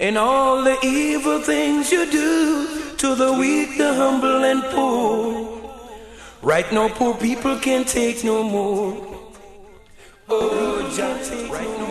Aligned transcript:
And 0.00 0.16
all 0.16 0.62
the 0.62 0.78
evil 0.84 1.40
things 1.40 1.90
you 1.90 2.08
do 2.10 2.94
to 2.98 3.14
the 3.16 3.32
weak, 3.32 3.78
the 3.78 3.94
humble, 3.94 4.44
and 4.44 4.62
poor. 4.64 5.60
Right 6.40 6.70
now, 6.72 6.88
poor 6.88 7.14
people 7.14 7.58
can't 7.58 7.86
take 7.86 8.22
no 8.22 8.44
more. 8.44 9.04
Oh, 10.28 10.92
Jah, 10.94 11.18
right 11.50 11.78
no 11.78 11.87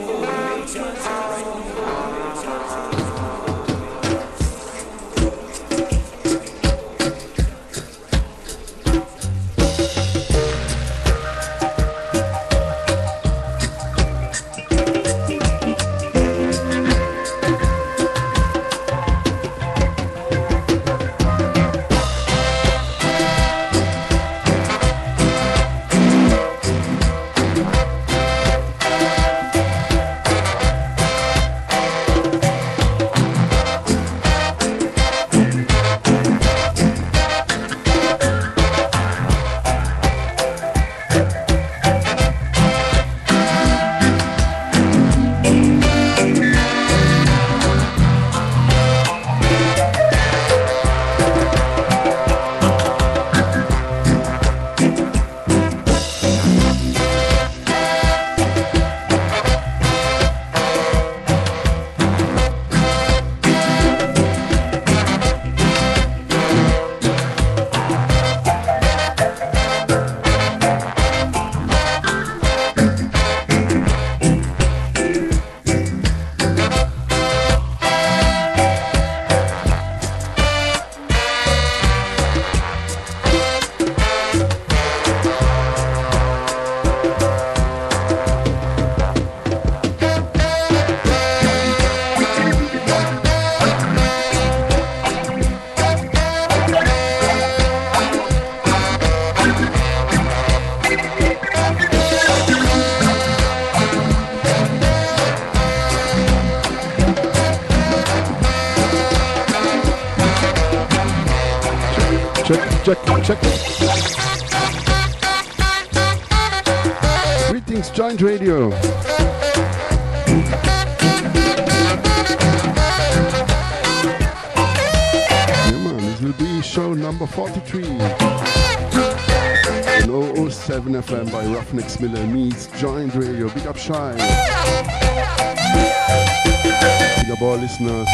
listeners. 137.80 138.08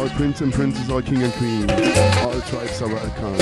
All 0.00 0.08
prince 0.10 0.40
and 0.40 0.52
princess, 0.52 0.88
all 0.90 1.02
king 1.02 1.22
and 1.22 1.32
queen. 1.34 1.70
All 1.70 2.40
tribes 2.42 2.82
are 2.82 2.88
welcome. 2.88 3.36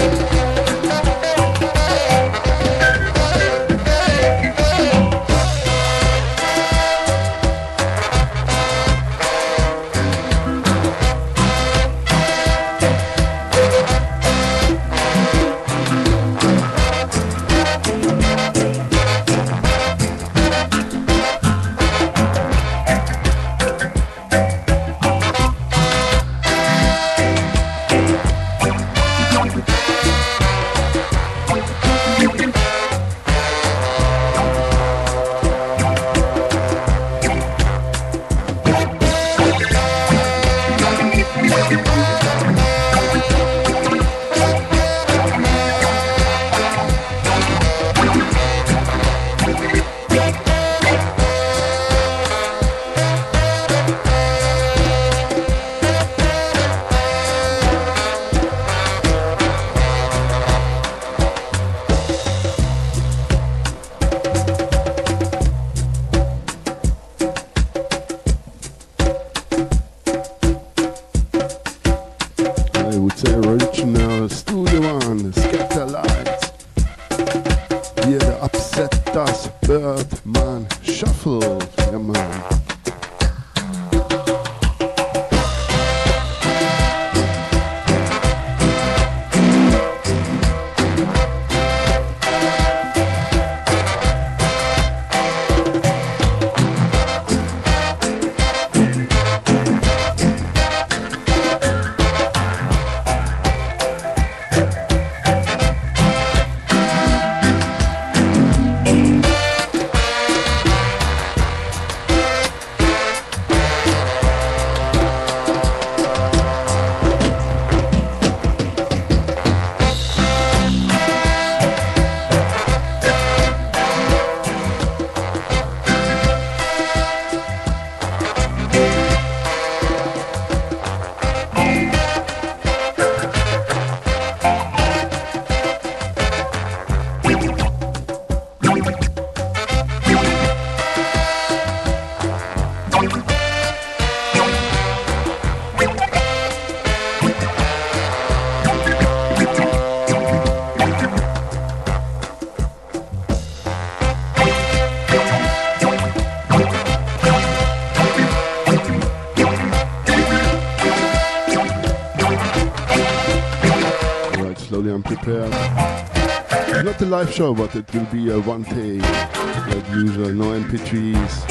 A 167.01 167.07
live 167.07 167.33
show, 167.33 167.55
but 167.55 167.75
it 167.75 167.91
will 167.95 168.05
be 168.07 168.31
a 168.31 168.39
one 168.41 168.63
take, 168.63 169.01
like 169.01 169.89
usual. 169.91 170.35
No 170.35 170.53
MP3s, 170.61 171.49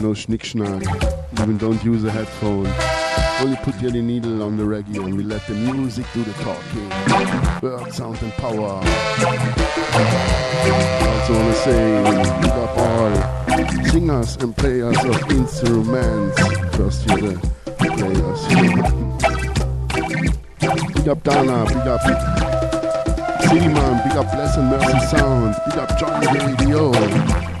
no 0.00 0.10
schnick 0.10 0.42
schnack. 0.42 0.82
Even 1.40 1.56
don't 1.58 1.84
use 1.84 2.02
a 2.02 2.10
headphone. 2.10 2.66
Only 3.40 3.56
put 3.62 3.80
your 3.80 3.92
needle 3.92 4.42
on 4.42 4.56
the 4.56 4.64
reggae 4.64 4.96
and 4.96 5.16
we 5.16 5.22
let 5.22 5.46
the 5.46 5.54
music 5.54 6.06
do 6.12 6.24
the 6.24 6.32
talking. 6.42 6.90
Word, 7.62 7.92
sound, 7.92 8.20
and 8.20 8.32
power. 8.32 8.80
I 8.82 8.88
also 11.20 11.34
wanna 11.34 11.54
say, 11.54 12.02
big 12.42 12.50
up 12.50 12.76
all 12.76 13.14
singers 13.90 14.36
and 14.36 14.56
players 14.56 15.04
of 15.04 15.30
instruments. 15.30 16.40
First, 16.76 17.06
you're 17.08 17.20
the 17.20 17.38
players. 17.76 18.46
big 20.94 21.08
up 21.08 21.22
Dana, 21.22 21.64
big 21.64 21.86
up 21.86 22.43
City 23.48 23.68
Man, 23.68 24.08
big 24.08 24.16
up 24.16 24.30
Blessing 24.32 24.64
Mercy 24.64 24.98
Sound, 25.06 25.54
big 25.66 25.78
up 25.78 25.98
John 25.98 26.20
Radio. 26.34 27.53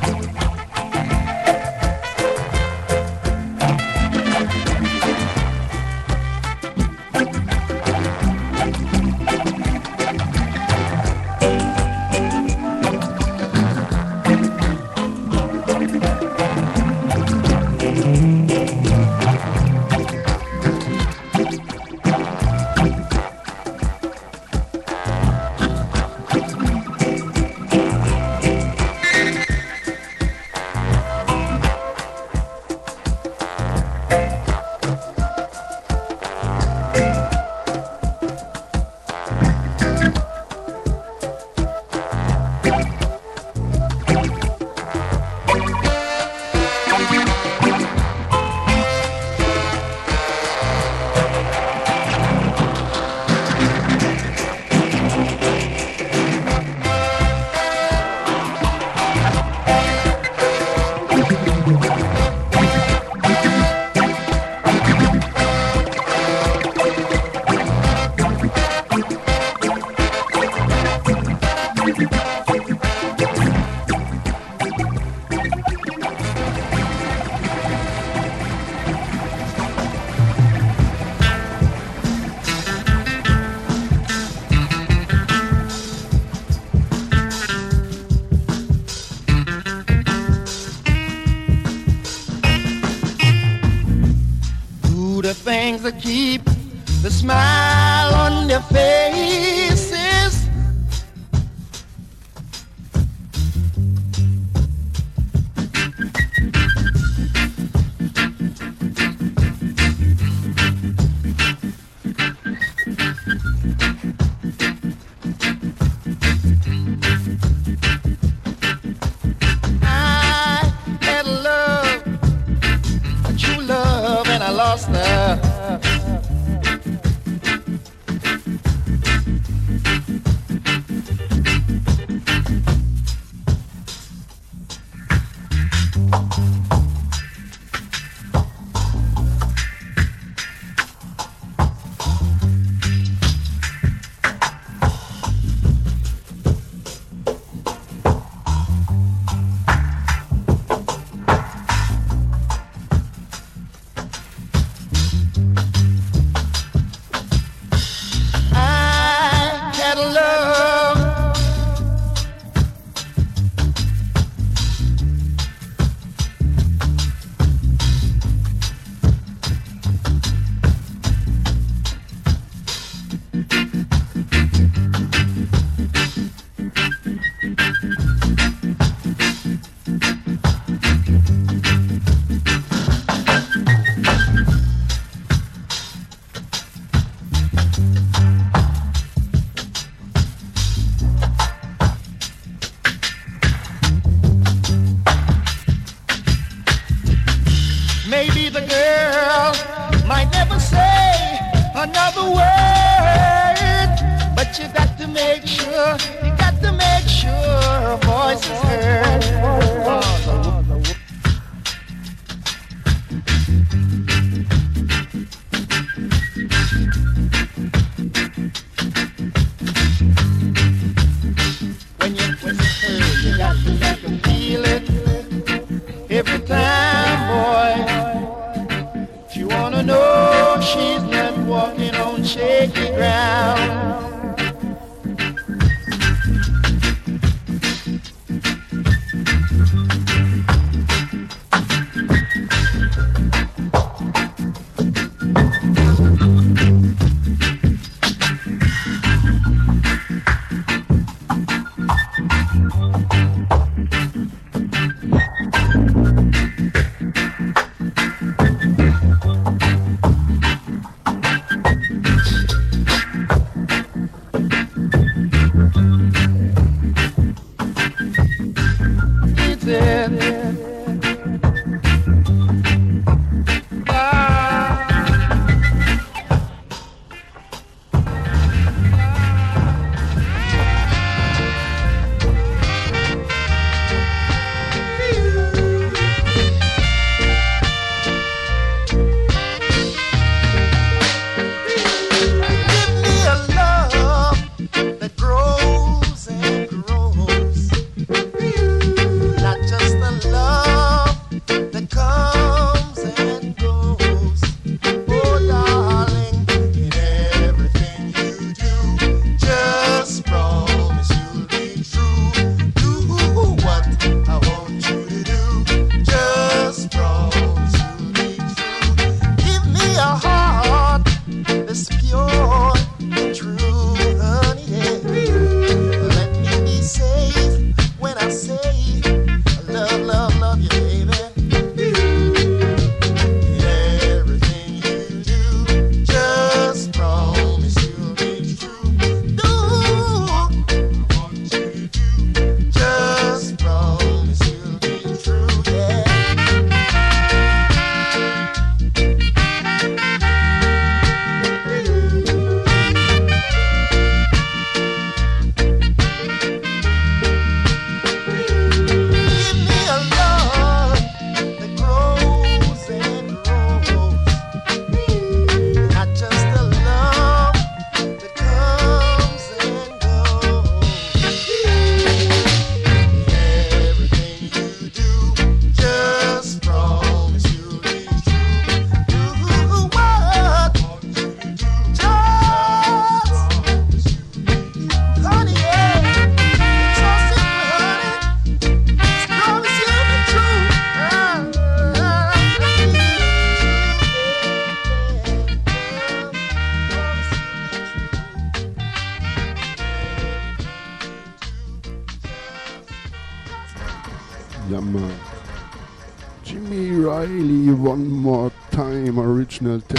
Time. 409.64 409.93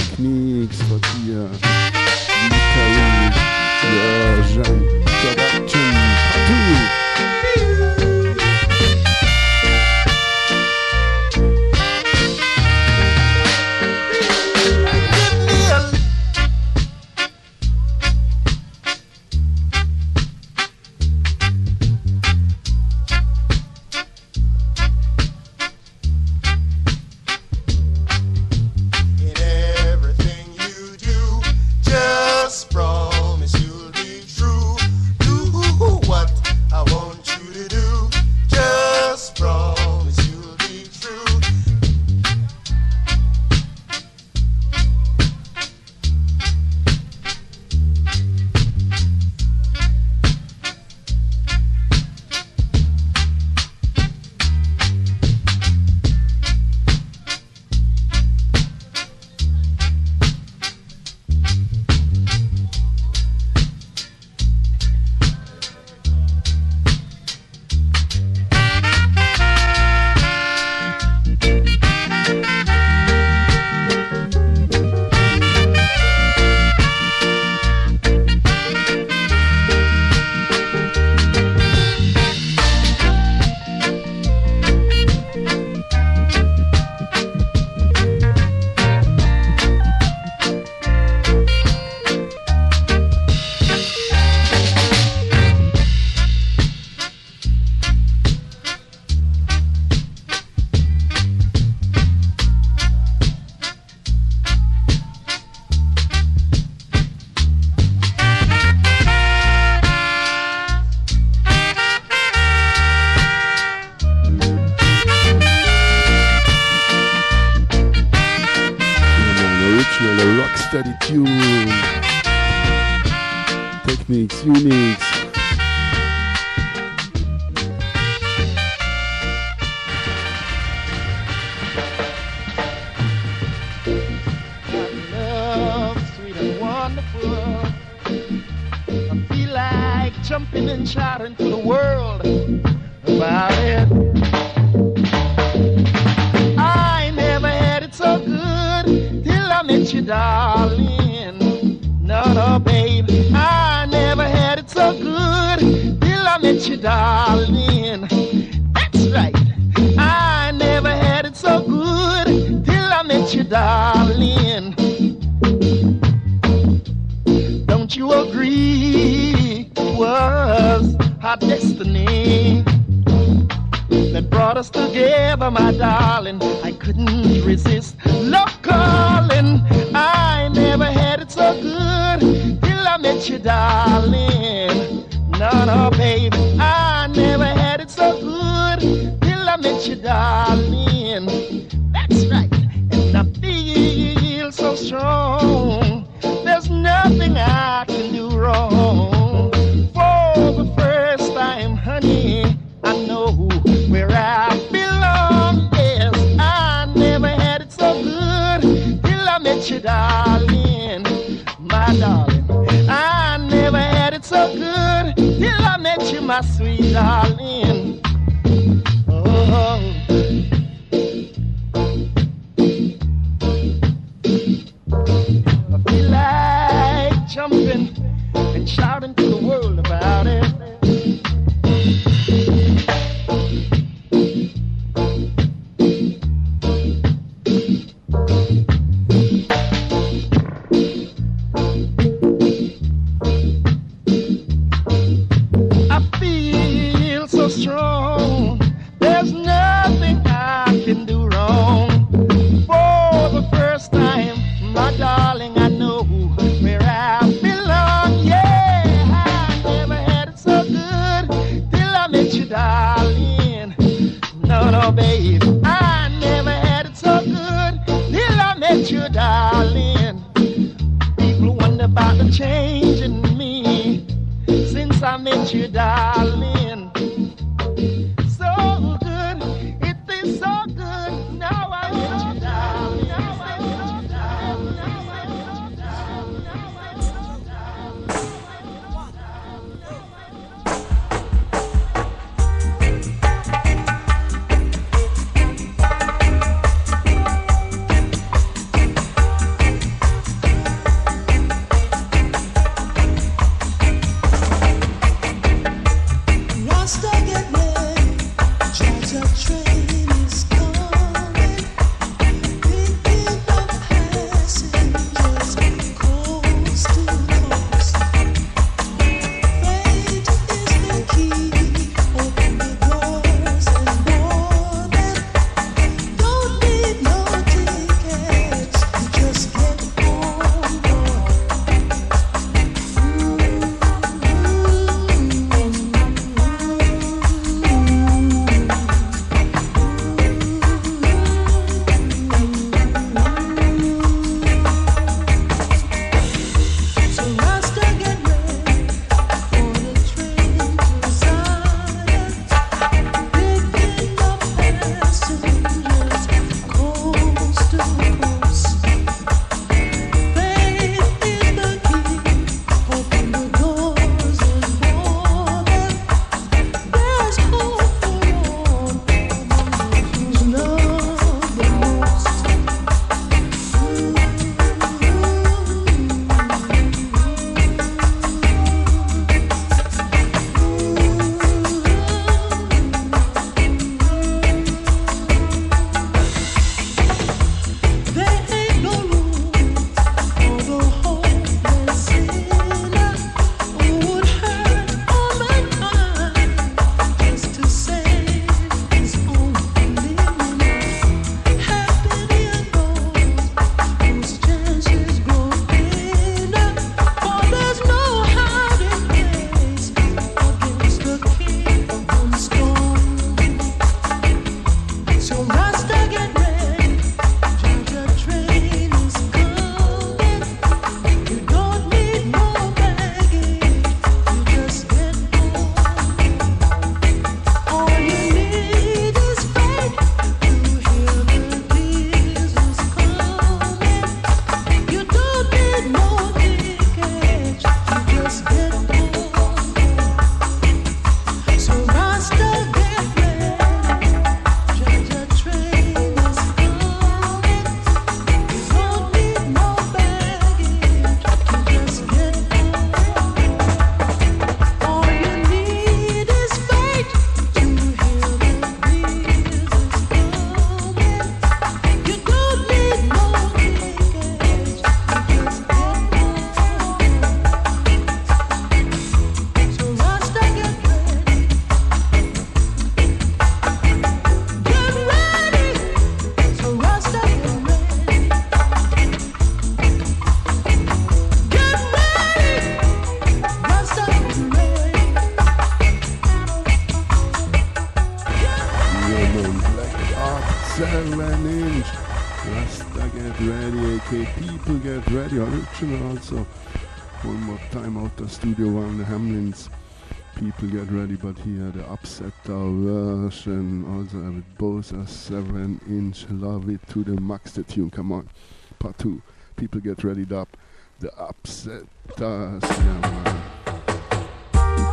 The 502.06 502.28
upset 502.28 502.34
version, 502.46 503.84
also 503.98 504.18
with 504.18 504.58
both 504.58 504.94
a 504.94 505.08
7 505.08 505.82
inch, 505.88 506.30
love 506.30 506.70
it 506.70 506.88
to 506.90 507.04
the 507.04 507.20
max. 507.20 507.54
The 507.54 507.64
tune, 507.64 507.90
come 507.90 508.12
on. 508.12 508.30
Part 508.78 508.98
2, 509.00 509.22
People 509.56 509.82
Get 509.82 510.04
Ready 510.04 510.26
up, 510.34 510.56
the 511.00 511.10
upsetters, 511.10 512.62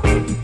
yeah 0.04 0.41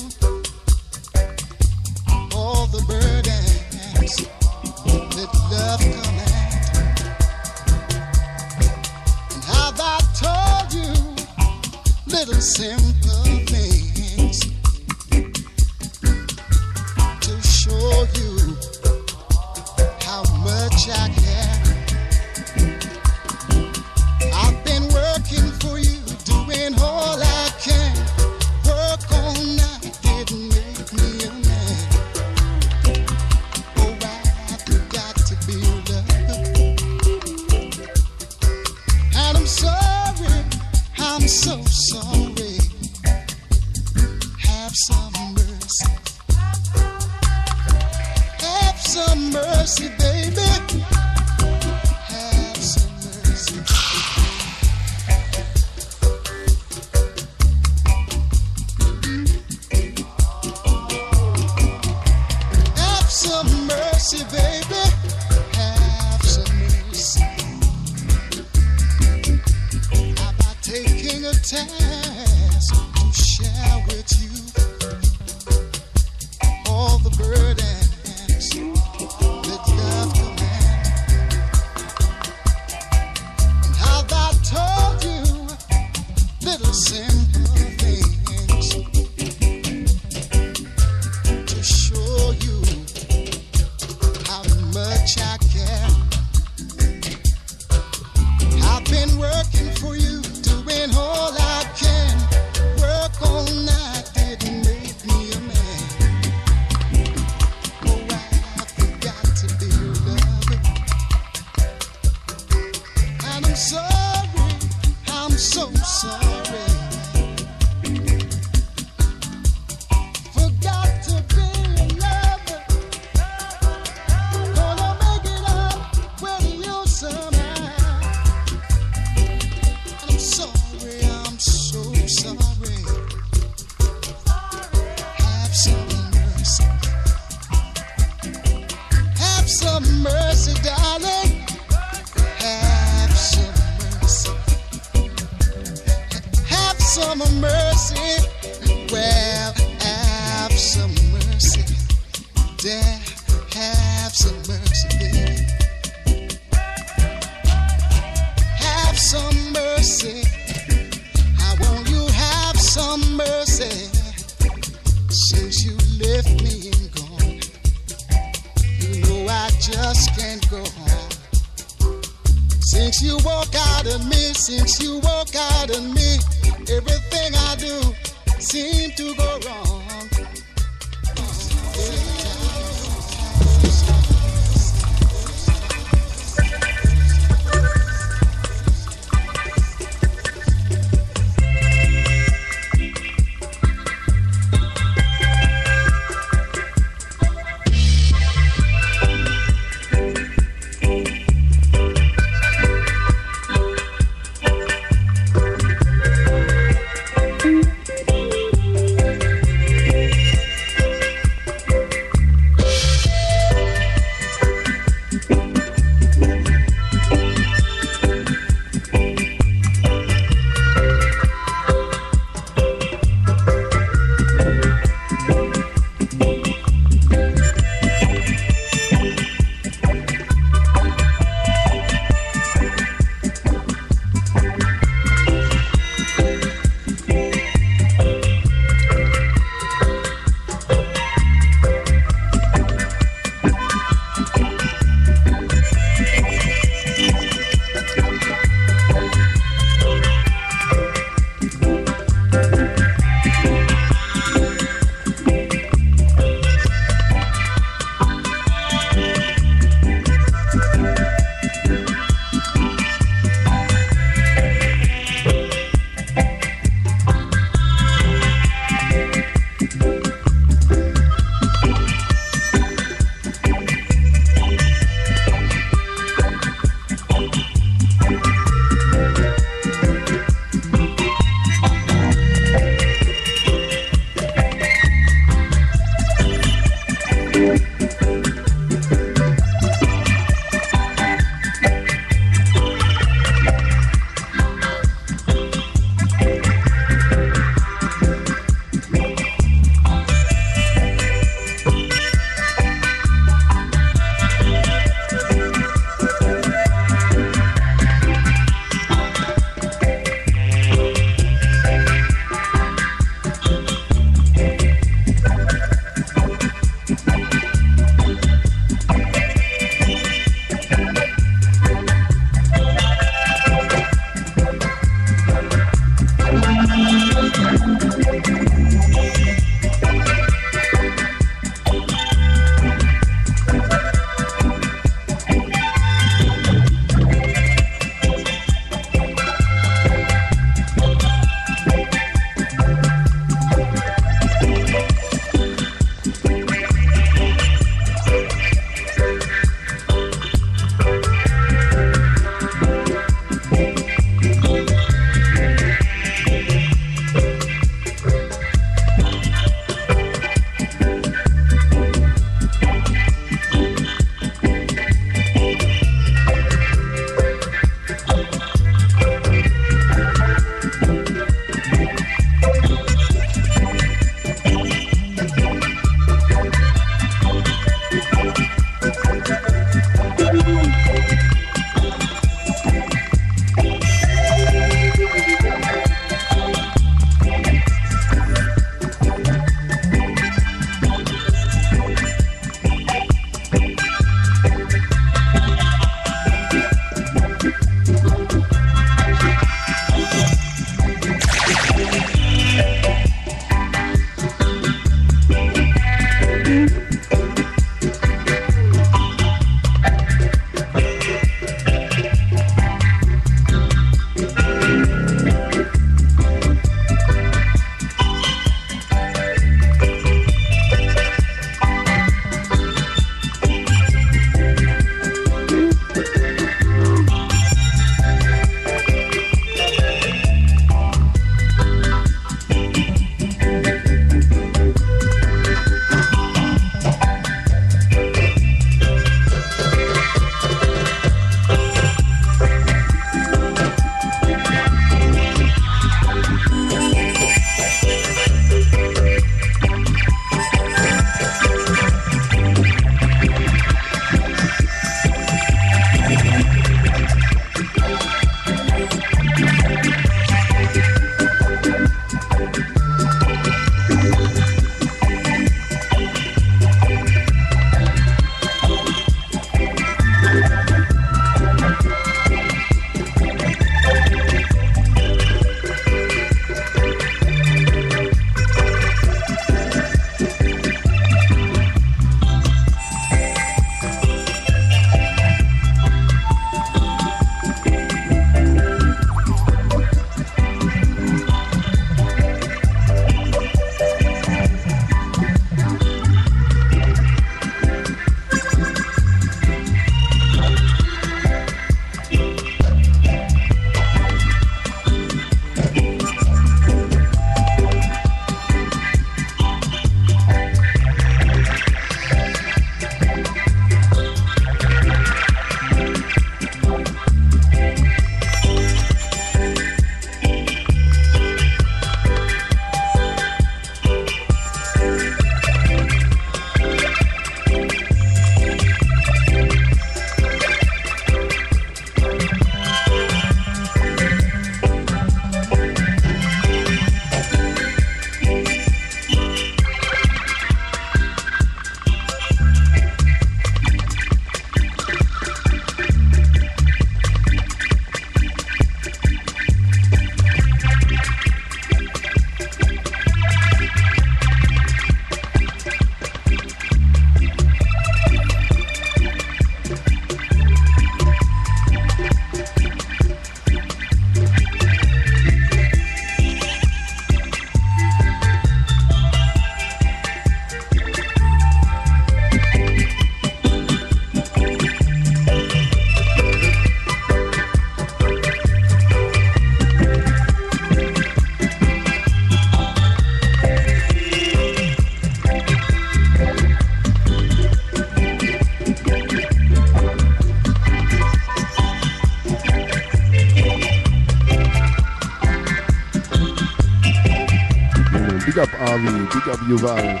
big 599.12 599.28
up 599.28 599.38
Yuval. 599.40 600.00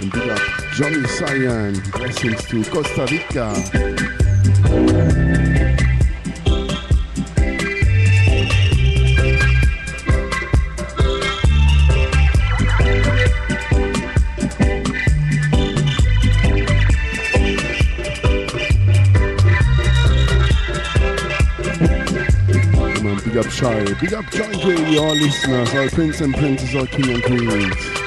And 0.00 0.12
big 0.12 0.28
up 0.30 0.40
Johnny 0.74 1.06
Cyan. 1.06 1.74
Blessings 1.92 2.44
to 2.46 2.64
Costa 2.70 3.06
Rica. 3.10 3.54
Shy, 23.58 23.82
big 24.00 24.14
up 24.14 24.24
Joint 24.30 24.64
Radio, 24.64 25.02
all 25.02 25.16
listeners, 25.16 25.74
all 25.74 25.88
prince 25.88 26.20
and 26.20 26.32
princesses, 26.32 26.76
all 26.76 26.86
king 26.86 27.10
and 27.10 27.24
queens. 27.24 27.97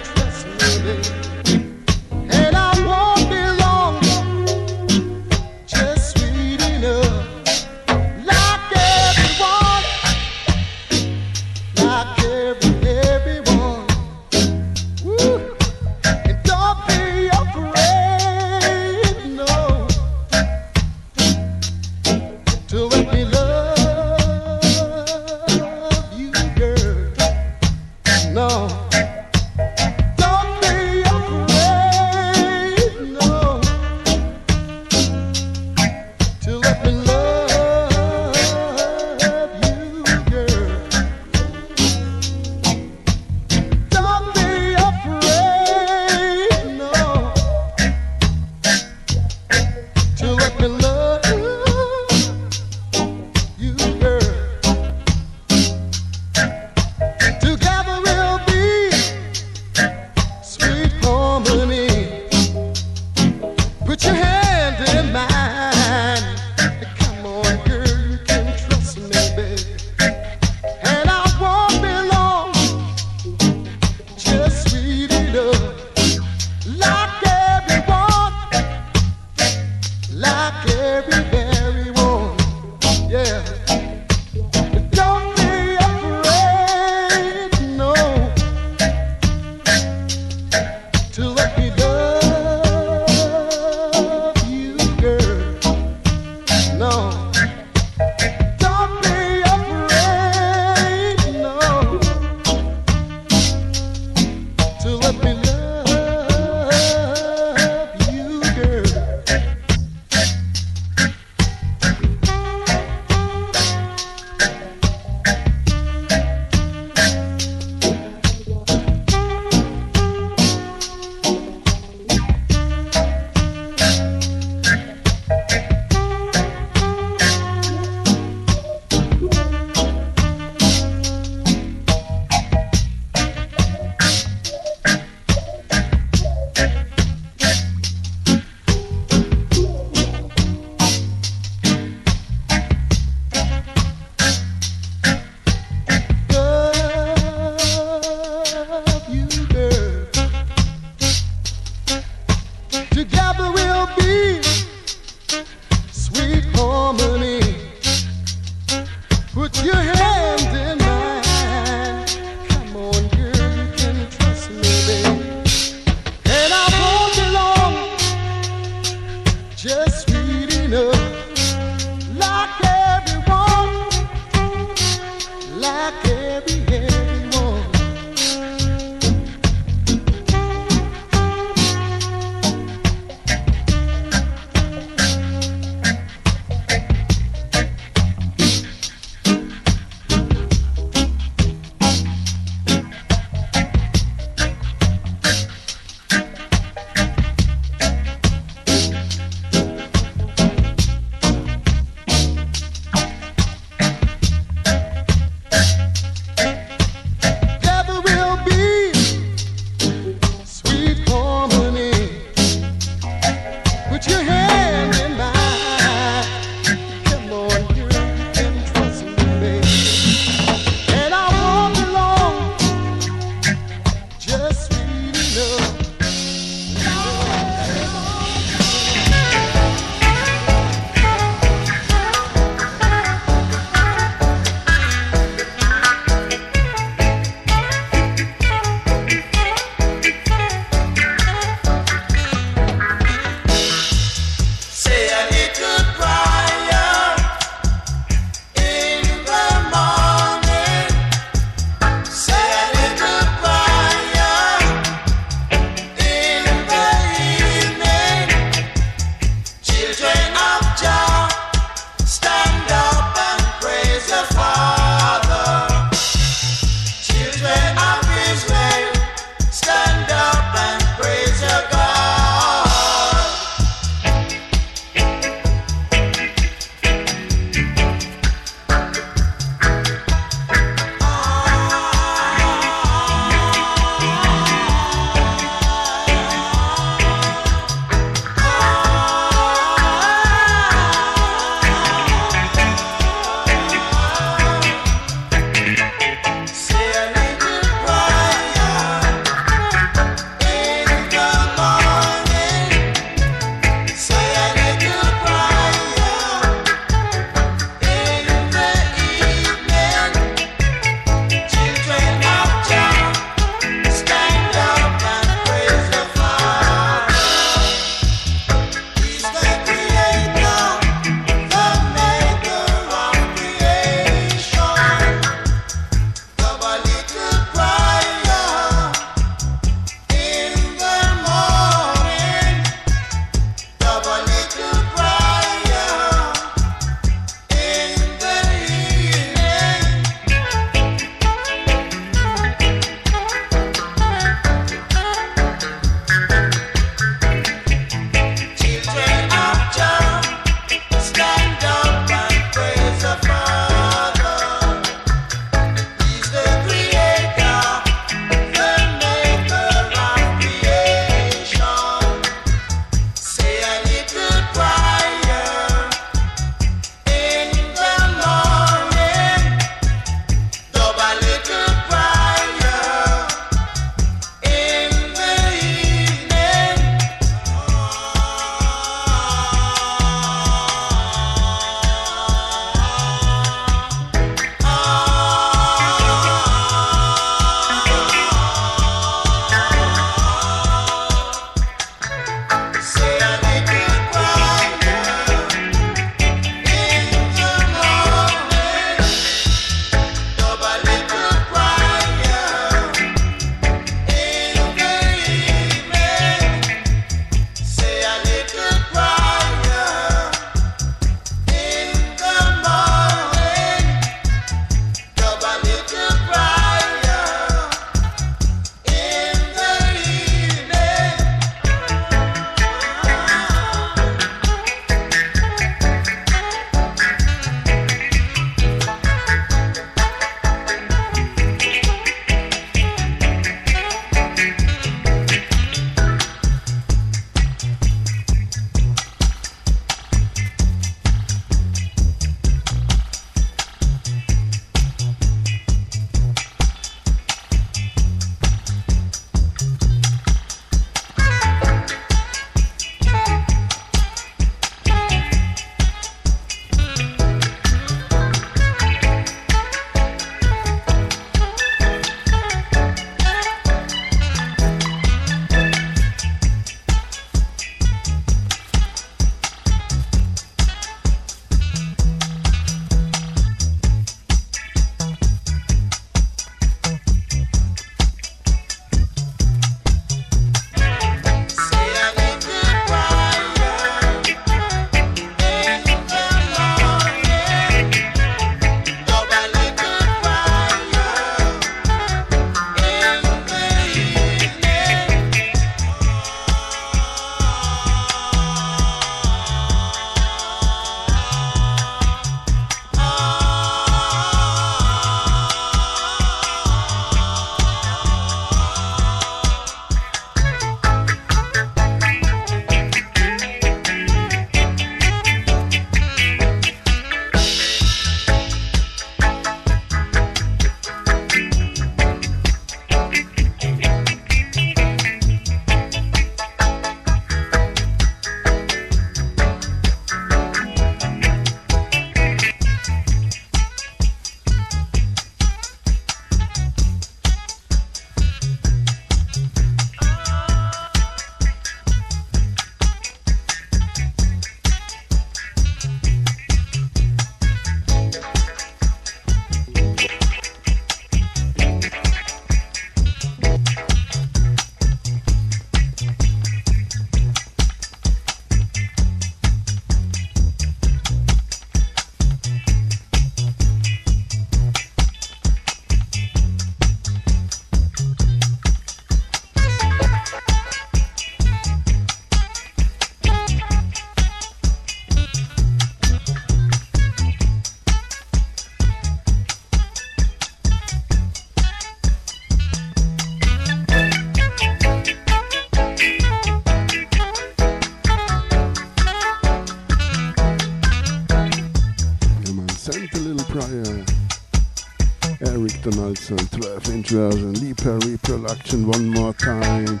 12-inch 597.14 597.32
version. 597.32 597.52
Lee 597.54 597.74
Perry 597.74 598.18
production 598.18 598.86
one 598.86 599.08
more 599.10 599.32
time. 599.34 600.00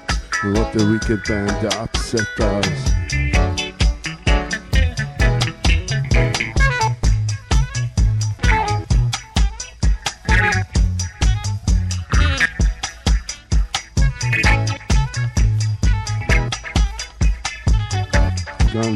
What 0.52 0.72
the 0.72 0.84
wicked 0.90 1.22
band, 1.24 1.50
the 1.62 1.68
Upsetters. 1.70 2.90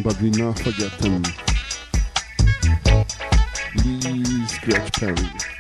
But 0.03 0.21
we 0.23 0.31
not 0.31 0.59
forget 0.59 0.93
him. 1.05 1.23
Lee 3.85 4.47
Scratch 4.47 4.93
Perry. 4.93 5.58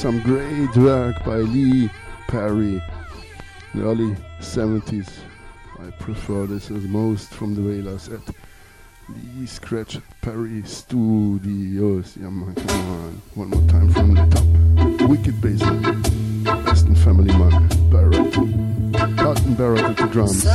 Some 0.00 0.22
great 0.22 0.74
work 0.78 1.14
by 1.26 1.36
Lee 1.36 1.90
Perry 2.26 2.80
in 3.74 3.80
the 3.80 3.84
early 3.84 4.16
70s. 4.40 5.10
I 5.78 5.90
prefer 6.02 6.46
this 6.46 6.70
as 6.70 6.84
most 6.84 7.28
from 7.34 7.54
the 7.54 7.60
Wailers 7.60 8.08
at 8.08 8.22
Lee 9.10 9.44
Scratch 9.44 9.98
Perry 10.22 10.62
Studios. 10.62 12.16
Yeah, 12.18 12.30
man, 12.30 12.54
come 12.54 12.80
on. 12.92 13.22
One 13.34 13.50
more 13.50 13.68
time 13.68 13.92
from 13.92 14.14
the 14.14 14.98
top. 14.98 15.10
Wicked 15.10 15.38
bass. 15.38 15.60
Aston 16.66 16.94
Family 16.94 17.36
Man. 17.36 17.68
Barrett. 17.90 19.18
Carlton 19.18 19.54
Barrett 19.54 19.84
at 19.84 19.96
the 19.98 20.06
drums. 20.06 20.46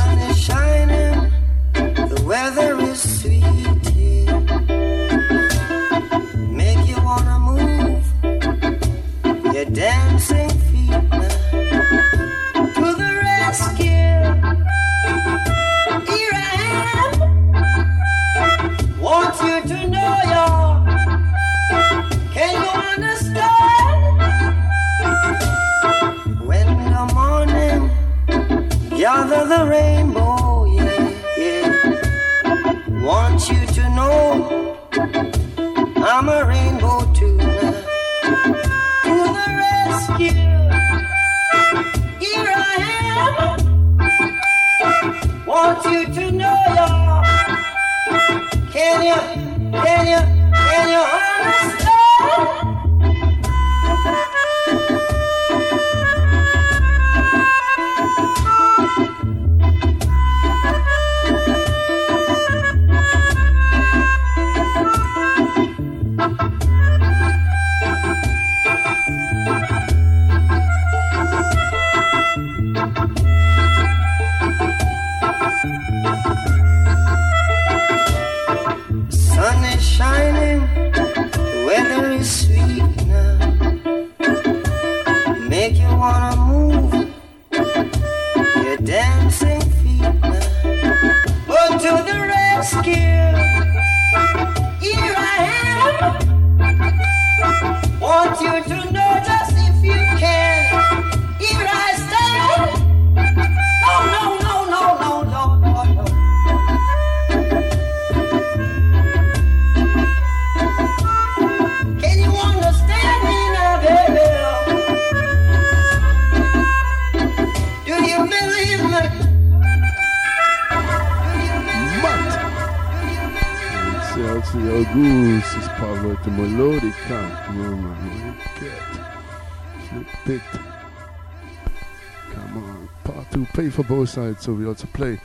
side, 134.16 134.40
so 134.40 134.54
we 134.54 134.64
also 134.66 134.86
play 134.94 135.20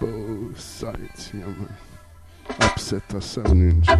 both 0.00 0.58
sides. 0.58 1.30
Yeah, 1.34 1.44
man. 1.44 1.76
Upsetters, 2.48 3.22
seven 3.22 3.82
ninja. 3.82 3.99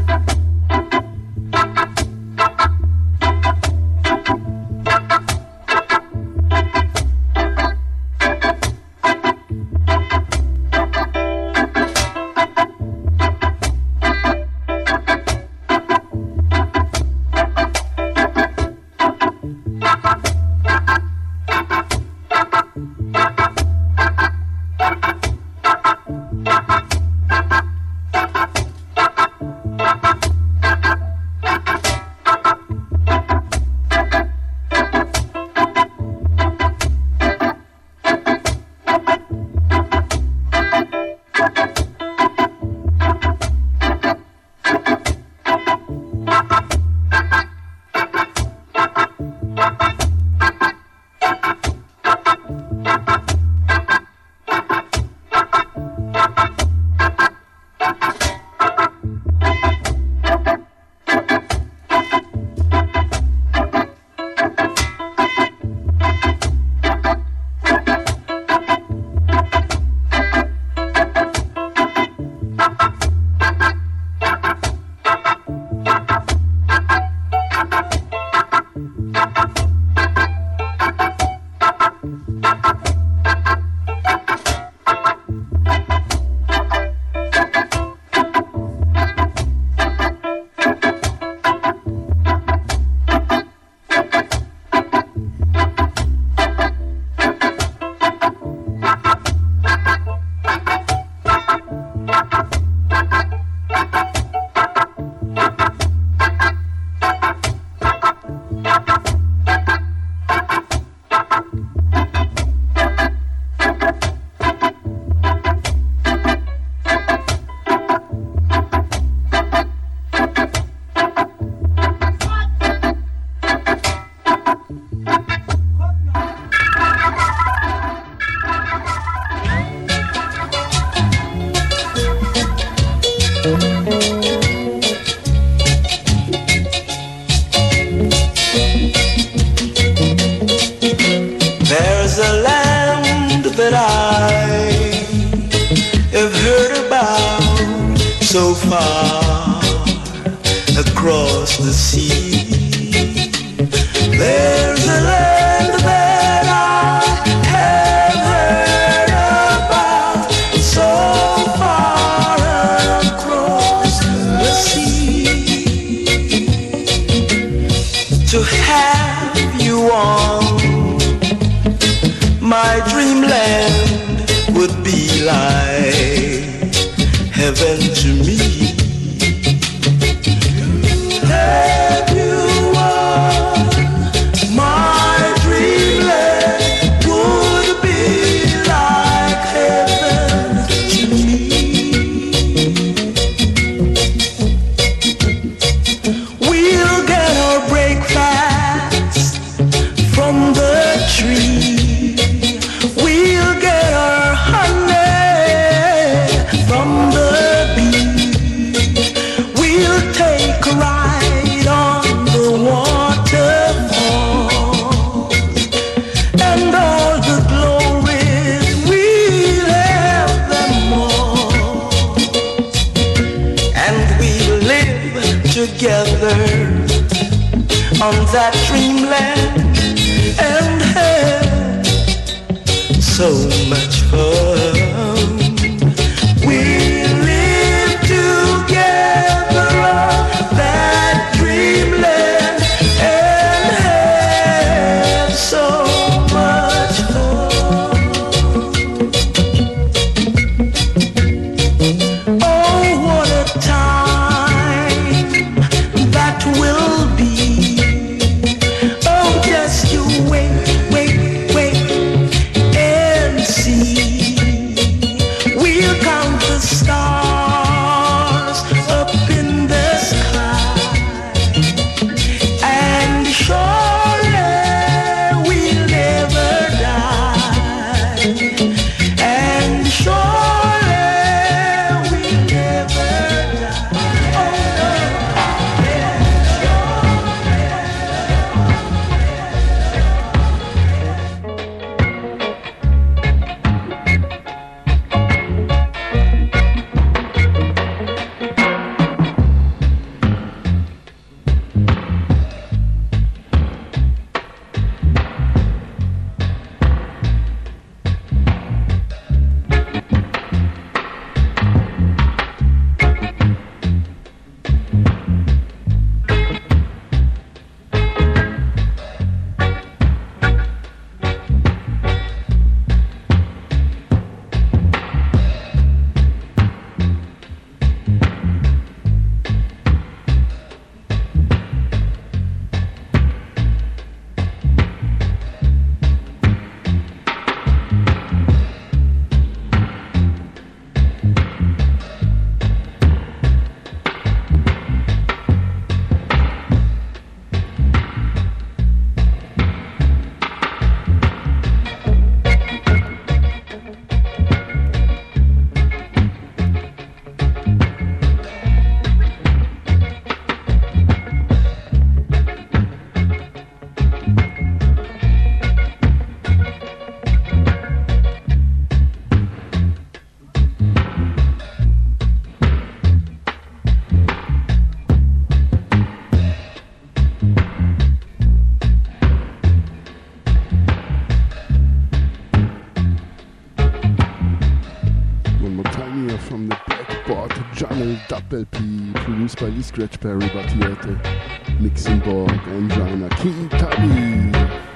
Produced 389.88 389.94
by 389.94 390.00
Lee 390.00 390.08
Scratch 390.08 390.20
Perry, 390.20 390.50
but 390.52 390.70
here 390.70 390.92
at 390.92 391.02
the 391.02 391.72
Mixing 391.80 392.18
Board 392.20 392.50
and 392.50 392.90
Jana 392.90 393.28
King 393.30 393.68
Tubby. 393.70 394.89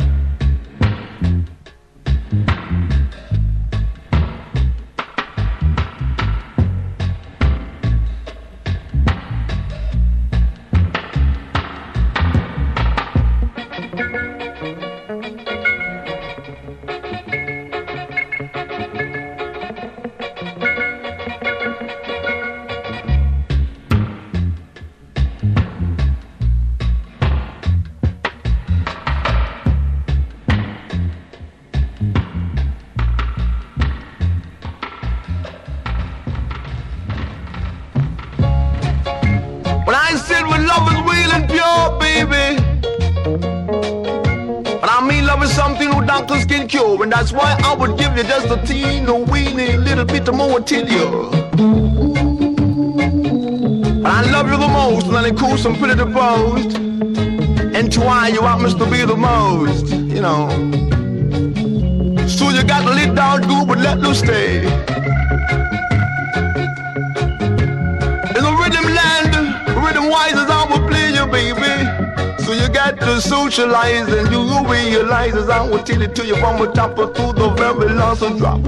Tell 75.95 76.03
it 76.03 76.17
to 76.17 76.27
you 76.27 76.37
from 76.37 76.59
the 76.59 76.73
top 76.73 76.97
to 76.97 77.05
the 77.05 77.49
very 77.57 77.93
last 77.95 78.21
drop. 78.39 78.63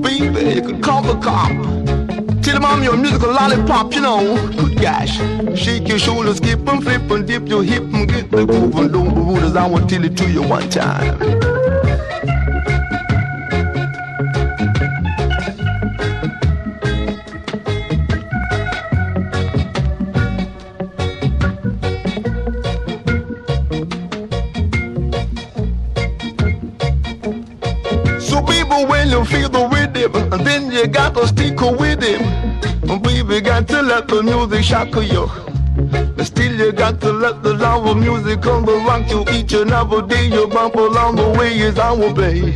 Baby, 0.00 0.54
you 0.54 0.62
can 0.62 0.80
call 0.80 1.02
the 1.02 1.18
cop. 1.20 1.50
Tell 2.42 2.54
them 2.54 2.64
I'm 2.64 2.82
your 2.82 2.96
musical 2.96 3.32
lollipop, 3.32 3.92
you 3.94 4.00
know. 4.00 4.48
Good 4.52 4.80
gosh. 4.80 5.18
Shake 5.58 5.88
your 5.88 5.98
shoulders, 5.98 6.38
skip 6.38 6.66
and 6.66 6.82
flip 6.82 7.10
and 7.10 7.26
dip 7.26 7.48
your 7.48 7.62
hip 7.62 7.82
and 7.82 8.08
get 8.08 8.30
the 8.30 8.46
groove 8.46 8.74
and 8.76 8.92
don't 8.92 9.14
be 9.14 9.40
as 9.44 9.56
I 9.56 9.68
tell 9.86 10.04
it 10.04 10.16
to 10.16 10.30
you 10.30 10.42
one 10.42 10.68
time. 10.70 11.47
The 34.08 34.22
music 34.22 34.64
shock 34.64 34.88
you. 34.96 35.30
But 36.16 36.24
still 36.24 36.52
you 36.52 36.72
got 36.72 37.00
to 37.02 37.12
let 37.12 37.42
the 37.42 37.54
love 37.54 37.86
of 37.86 37.98
music 37.98 38.42
come 38.42 38.64
rock 38.64 39.08
you 39.10 39.24
each 39.32 39.52
and 39.52 39.70
every 39.70 40.02
day. 40.08 40.26
You 40.26 40.46
bump 40.48 40.74
along 40.74 41.16
the 41.16 41.28
way 41.38 41.60
as 41.62 41.78
I 41.78 41.92
will 41.92 42.14
be. 42.14 42.52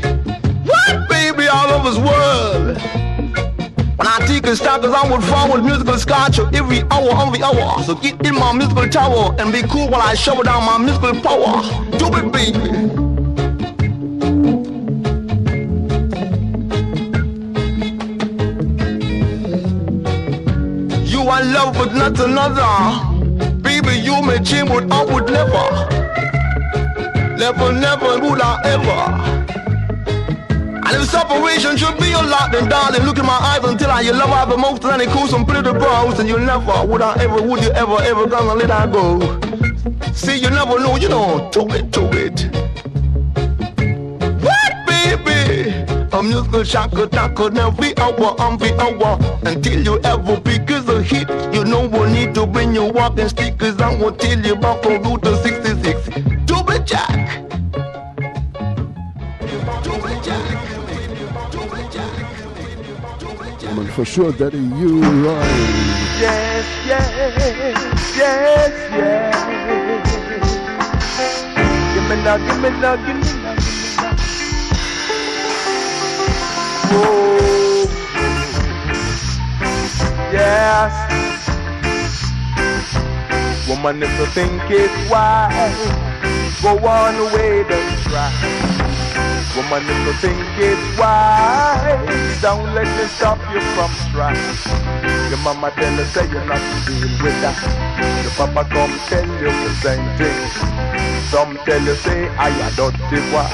What, 0.65 1.09
baby, 1.09 1.47
all 1.49 1.71
over 1.71 1.91
this 1.91 1.99
world. 1.99 2.79
When 3.97 4.07
I 4.07 4.19
take 4.27 4.47
a 4.47 4.57
stop, 4.57 4.81
cause 4.81 4.93
I 4.93 5.11
would 5.11 5.23
forward 5.23 5.63
musical 5.63 5.99
scotch 5.99 6.39
every 6.39 6.83
hour, 6.91 7.27
every 7.27 7.43
hour. 7.43 7.83
So 7.85 7.95
get 7.95 8.25
in 8.27 8.35
my 8.35 8.53
musical 8.53 8.89
tower 8.89 9.35
and 9.39 9.53
be 9.53 9.63
cool 9.63 9.89
while 9.89 10.03
I 10.03 10.15
shovel 10.15 10.43
down 10.43 10.65
my 10.65 10.79
musical 10.79 11.21
power. 11.21 11.63
Do 11.99 12.09
it, 12.17 12.33
baby. 12.33 13.02
Not 21.95 22.19
another. 22.21 23.53
Baby, 23.63 23.99
you 23.99 24.23
may 24.23 24.39
change, 24.39 24.69
but 24.69 24.91
I 24.91 25.05
would 25.05 25.27
never. 25.27 26.03
Never, 27.37 27.73
never 27.73 28.21
would 28.21 28.41
I 28.41 28.61
ever. 28.65 29.43
And 30.85 31.03
if 31.03 31.09
separation 31.09 31.77
should 31.77 31.99
be 31.99 32.13
a 32.13 32.23
lot, 32.23 32.53
then 32.53 32.69
darling, 32.69 33.03
look 33.03 33.19
in 33.19 33.27
my 33.27 33.33
eyes 33.33 33.65
until 33.65 33.91
I 33.91 34.01
you 34.03 34.13
love 34.13 34.31
I 34.31 34.45
the 34.45 34.57
most, 34.57 34.85
and 34.85 35.01
it 35.01 35.09
cool 35.09 35.27
some 35.27 35.45
pretty 35.47 35.73
bros, 35.73 36.19
and 36.19 36.29
you 36.29 36.39
never 36.39 36.85
would 36.87 37.03
I 37.03 37.17
ever, 37.23 37.41
would 37.41 37.63
you 37.63 37.71
ever, 37.71 37.97
ever 38.03 38.27
gonna 38.27 38.55
let 38.55 38.71
I 38.71 38.87
go? 38.87 39.19
See, 40.13 40.39
you 40.39 40.51
never 40.51 40.79
know, 40.79 40.97
you 40.97 41.09
know, 41.09 41.51
to 41.51 41.61
it, 41.75 41.93
to 41.93 42.11
it. 42.13 42.47
What, 44.43 44.87
baby? 44.87 45.92
A 46.15 46.23
musical 46.23 46.61
attack 47.05 47.35
could 47.35 47.55
never 47.55 47.75
be 47.81 47.95
over, 47.97 48.35
I'm 48.39 48.59
be 48.59 48.71
over 48.73 49.19
until 49.47 49.83
you 49.83 49.99
ever 50.01 50.39
pick 50.41 50.71
is 50.71 50.87
a 50.87 51.03
hit. 51.03 51.27
You 51.55 51.65
know 51.65 51.87
we 51.89 52.13
need 52.13 52.35
to 52.35 52.47
bring 52.47 52.75
your 52.75 52.93
walking 52.93 53.31
stickers. 53.31 53.81
I 53.81 53.97
will 53.97 54.13
tell 54.13 54.39
you 54.39 54.53
about 54.53 54.83
the 54.83 54.99
route 55.01 55.23
to 55.23 55.37
66. 55.39 56.11
Double 56.45 56.79
jack. 56.85 57.49
For 63.95 64.05
sure, 64.05 64.33
Daddy, 64.33 64.59
you 64.59 65.01
right. 65.01 65.49
Yes, 66.21 66.67
yes, 66.87 67.11
yes, 68.17 68.73
yes. 68.97 69.33
Give 71.95 72.05
me 72.09 72.17
now, 72.23 72.37
give 72.37 72.61
me 72.61 72.71
now, 72.81 72.97
give 72.97 73.17
me 73.17 73.42
Yes. 80.33 80.93
Woman, 83.69 84.03
if 84.03 84.19
you 84.19 84.27
think 84.27 84.63
it's 84.69 85.11
wise, 85.11 86.63
go 86.63 86.79
on 86.87 87.15
away, 87.17 87.65
don't 87.69 87.99
try. 88.03 88.82
Woman, 89.57 89.83
if 89.85 90.07
you 90.07 90.13
think 90.15 90.39
it's 90.57 90.99
wise, 90.99 92.41
don't 92.41 92.73
let 92.75 92.89
me 92.97 93.05
stop 93.17 93.39
you 93.53 93.61
from 93.77 93.91
trying. 94.11 94.41
Your 95.29 95.39
mama 95.45 95.71
tell 95.77 95.93
you 95.93 96.05
say 96.07 96.27
you're 96.31 96.45
not 96.47 96.57
to 96.57 96.77
deal 96.89 97.11
with 97.23 97.37
that. 97.45 97.61
Your 98.25 98.33
papa 98.33 98.65
come 98.73 98.97
tell 99.13 99.29
you 99.29 99.53
the 99.53 99.71
same 99.85 100.09
thing. 100.17 100.41
Some 101.29 101.57
tell 101.67 101.83
you 101.83 101.95
say 101.97 102.29
I 102.41 102.49
a 102.49 102.71
dirty 102.77 103.21
boy. 103.31 103.45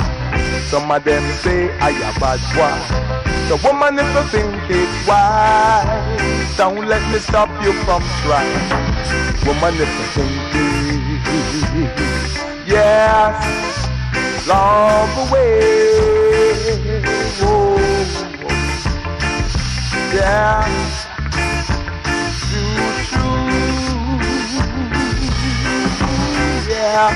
Some 0.71 0.89
of 0.91 1.03
them 1.03 1.25
say 1.43 1.71
I 1.81 1.91
a 1.91 2.13
bad 2.21 2.39
boy. 2.55 2.79
So 3.49 3.57
woman, 3.67 3.99
if 3.99 4.07
you 4.15 4.23
think 4.31 4.55
it's 4.71 5.09
wise, 5.09 6.57
don't 6.57 6.87
let 6.87 7.03
me 7.11 7.19
stop 7.19 7.51
you 7.65 7.73
from 7.83 8.03
trying. 8.23 8.55
Woman, 9.45 9.75
if 9.75 9.91
you 9.99 10.07
think 10.15 10.55
it, 10.55 11.99
yes, 12.69 13.78
love 14.47 15.31
away. 15.31 15.59
Oh, 17.41 17.79
yeah, 20.15 20.65
true, 22.49 22.93
true, 23.09 23.49
yeah. 26.69 27.09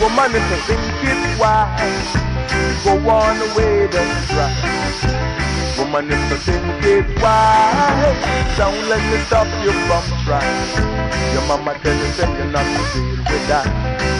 Woman, 0.00 0.30
if 0.34 0.44
you 0.50 0.58
think 0.66 0.84
it's 1.02 1.40
wise, 1.40 2.12
go 2.84 2.92
on 3.10 3.36
away, 3.50 3.88
don't 3.88 4.26
try. 4.28 5.27
Woman, 5.88 6.10
you 6.10 6.36
think 6.44 6.84
it's 6.84 7.22
wise, 7.22 8.58
don't 8.58 8.88
let 8.90 9.00
me 9.10 9.18
stop 9.24 9.48
you 9.64 9.72
from 9.88 10.04
trying. 10.20 11.32
Your 11.32 11.40
mama 11.48 11.80
tell 11.82 11.96
you, 11.96 12.12
say 12.12 12.28
you're 12.36 12.44
not 12.52 12.66
to 12.76 12.82
deal 12.92 13.16
with 13.16 13.48
that. 13.48 13.64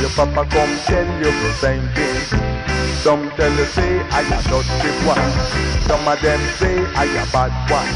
Your 0.00 0.08
papa 0.16 0.48
come 0.48 0.78
tell 0.88 1.04
you 1.20 1.28
the 1.28 1.52
same 1.60 1.86
thing. 1.92 2.24
Some 3.04 3.28
tell 3.36 3.52
you, 3.52 3.66
say, 3.66 4.00
I 4.08 4.22
am 4.22 4.42
the 4.48 4.64
one. 5.04 5.28
Some 5.84 6.08
of 6.08 6.18
them 6.22 6.40
say, 6.56 6.86
I 6.96 7.04
am 7.04 7.28
bad 7.36 7.52
one. 7.68 7.92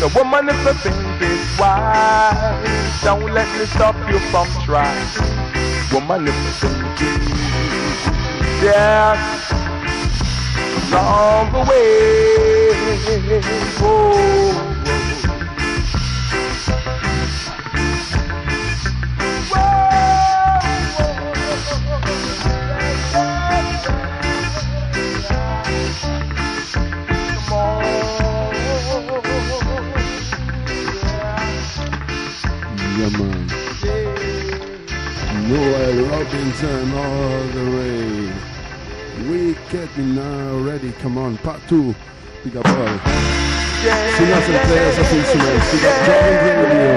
So 0.00 0.08
woman, 0.18 0.48
you 0.48 0.74
think 0.82 1.22
it's 1.22 1.58
wise. 1.60 3.04
Don't 3.04 3.32
let 3.32 3.46
me 3.56 3.66
stop 3.66 3.94
you 4.10 4.18
from 4.34 4.48
trying. 4.66 5.06
Woman, 5.94 6.26
if 6.26 6.34
you 6.34 6.52
think 6.58 7.06
yes, 8.64 9.65
long 10.90 11.52
way. 11.66 11.86
Oh. 13.78 14.22
Yeah. 32.98 34.06
Noel 35.48 35.96
Robinson 36.08 36.94
all 36.94 37.42
the 37.54 37.64
way. 37.76 38.55
We 39.28 39.56
getting 39.70 40.14
now 40.14 40.58
ready. 40.58 40.92
Come 40.92 41.18
on, 41.18 41.36
part 41.38 41.60
two. 41.68 41.92
Big 42.44 42.56
up 42.56 42.64
all. 42.64 42.98
Singers 44.14 44.48
and 44.48 44.68
players 44.68 44.98
of 44.98 45.12
instruments. 45.12 45.72
Big 45.72 45.84
up 45.84 46.04
Drum 46.04 46.24
Radio. 46.62 46.94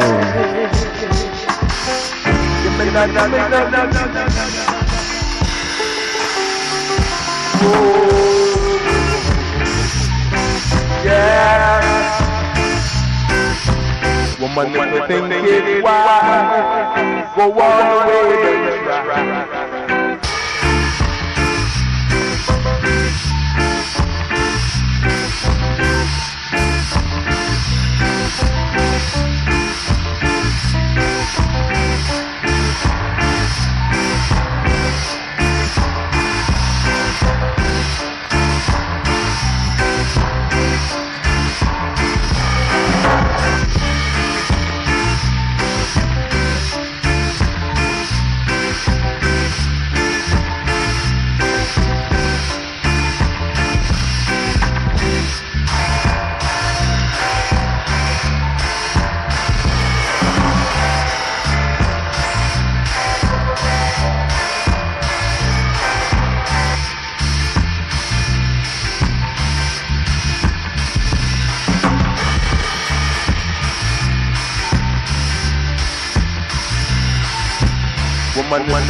Yeah. 11.04 11.80
Woman, 14.40 14.68
if 14.68 14.76
you 14.76 15.08
think 15.08 15.34
it 15.34 15.84
wise, 15.84 17.36
go 17.36 17.46
on 17.60 18.08
away, 18.08 18.38
then 18.44 18.84
try. 18.86 19.59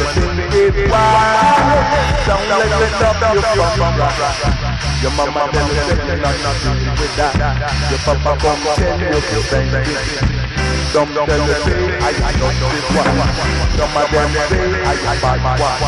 It 0.00 0.72
don't 2.26 2.46
let 2.48 2.72
me 2.80 2.86
stop. 2.96 3.20
Your 5.02 5.12
mama 5.12 5.42
tell 5.52 5.68
you 5.68 5.76
you're 5.76 6.16
not 6.20 6.36
nothing 6.40 6.92
with 6.96 7.14
that. 7.16 7.36
Your 7.90 8.00
papa 8.00 8.32
come 8.40 8.64
tell 8.76 8.96
you 9.00 9.12
you 9.12 9.42
bend 9.50 9.76
it. 9.76 10.40
Some 10.92 11.12
tell 11.12 11.28
you 11.28 11.56
say 11.64 12.00
I 12.00 12.16
I 12.16 12.32
not 12.40 12.56
this 12.72 12.86
one. 12.96 13.12
Some 13.76 13.96
of 13.96 14.08
them 14.10 14.30
say 14.48 14.64
I 14.82 14.96
I 15.04 15.16
bad 15.20 15.40
one. 15.60 15.80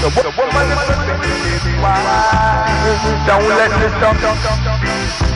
So 0.00 0.06
what 0.14 0.24
you 0.26 0.32
think 0.50 1.50
it 1.50 1.82
wise, 1.82 3.02
don't 3.26 3.46
let 3.50 3.70
me 3.74 3.86
stop. 3.98 5.29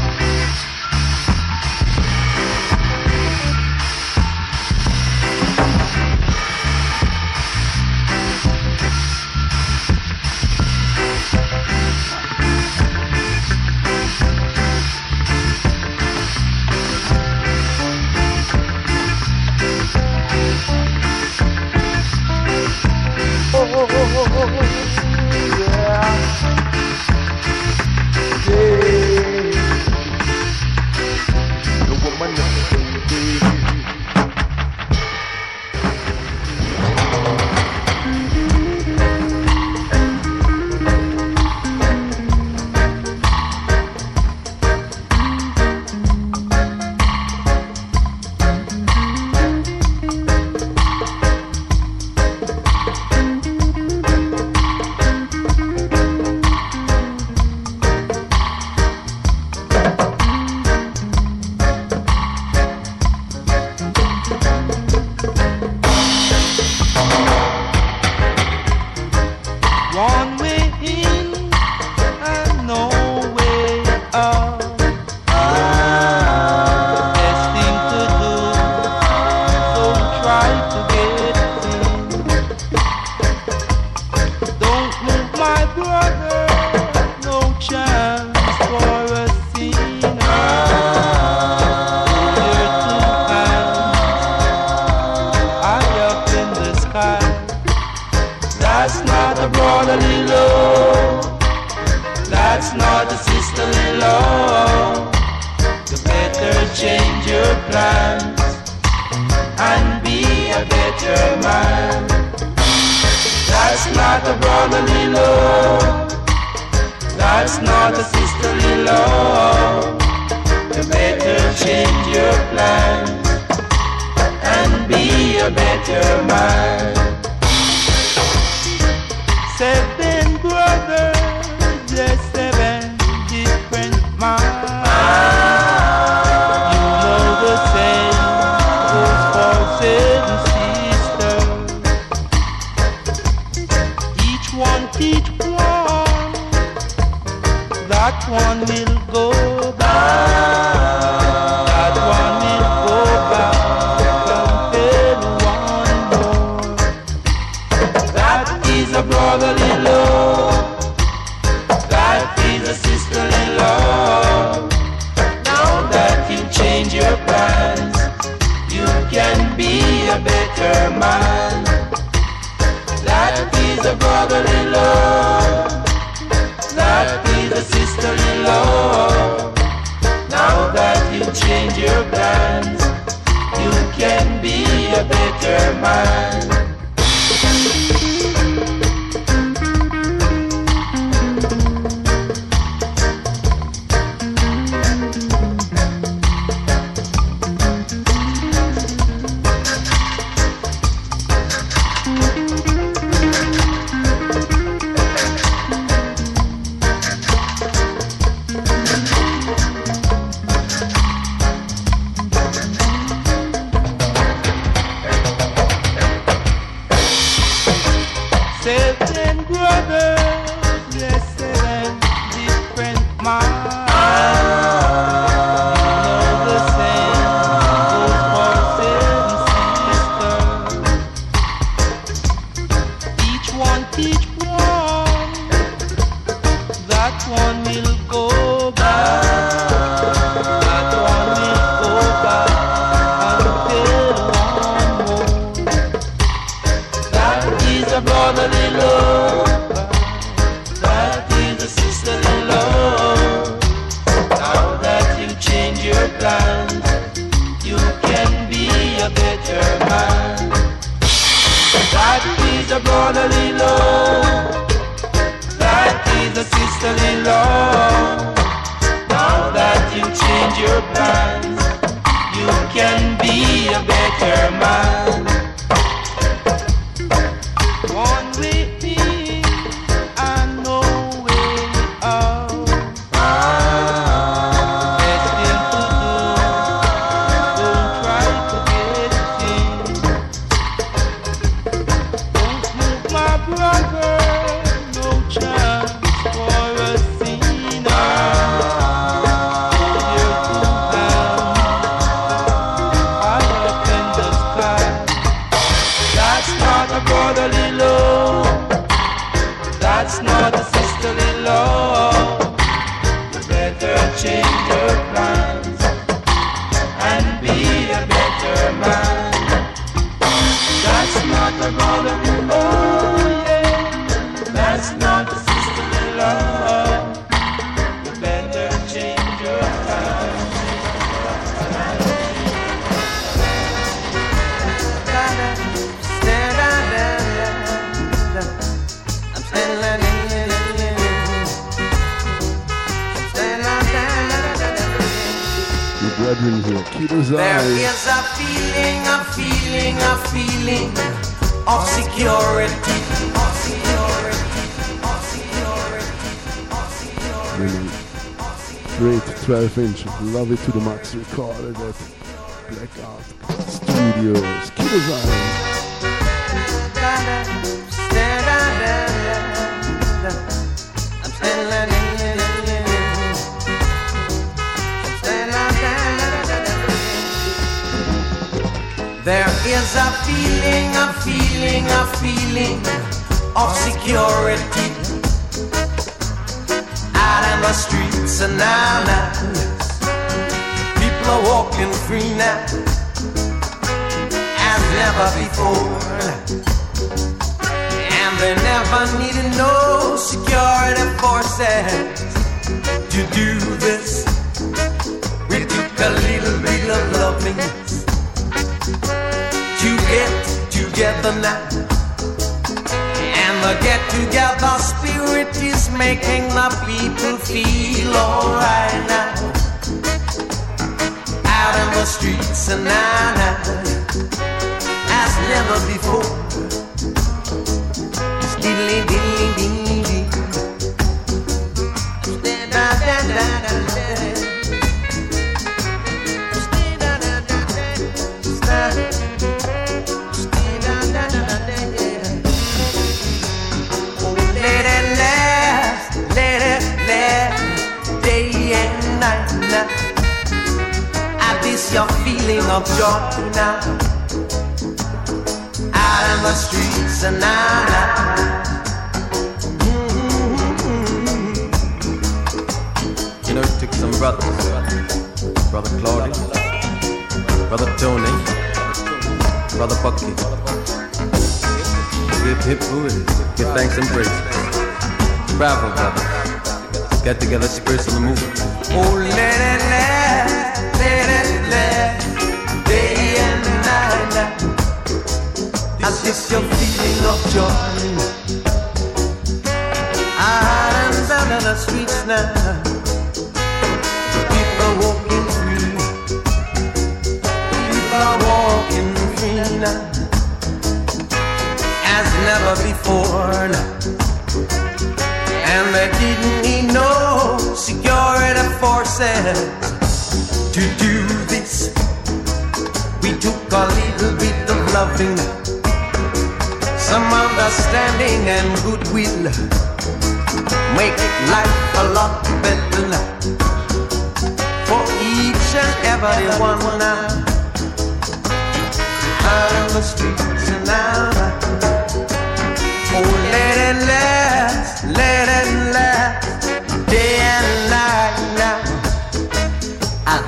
Love 360.24 360.50
it 360.50 360.58
to 360.64 360.72
the 360.72 360.80
max. 360.80 361.14
Recorded 361.14 361.76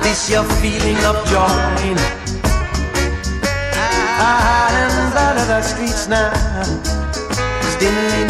this 0.07 0.29
your 0.29 0.45
feeling 0.61 0.95
of 1.03 1.17
joy. 1.27 1.51
Out 4.23 4.73
and 4.81 5.17
out 5.25 5.37
of 5.37 5.47
the 5.51 5.61
streets 5.61 6.07
now. 6.07 6.31
Diddly, 7.79 8.23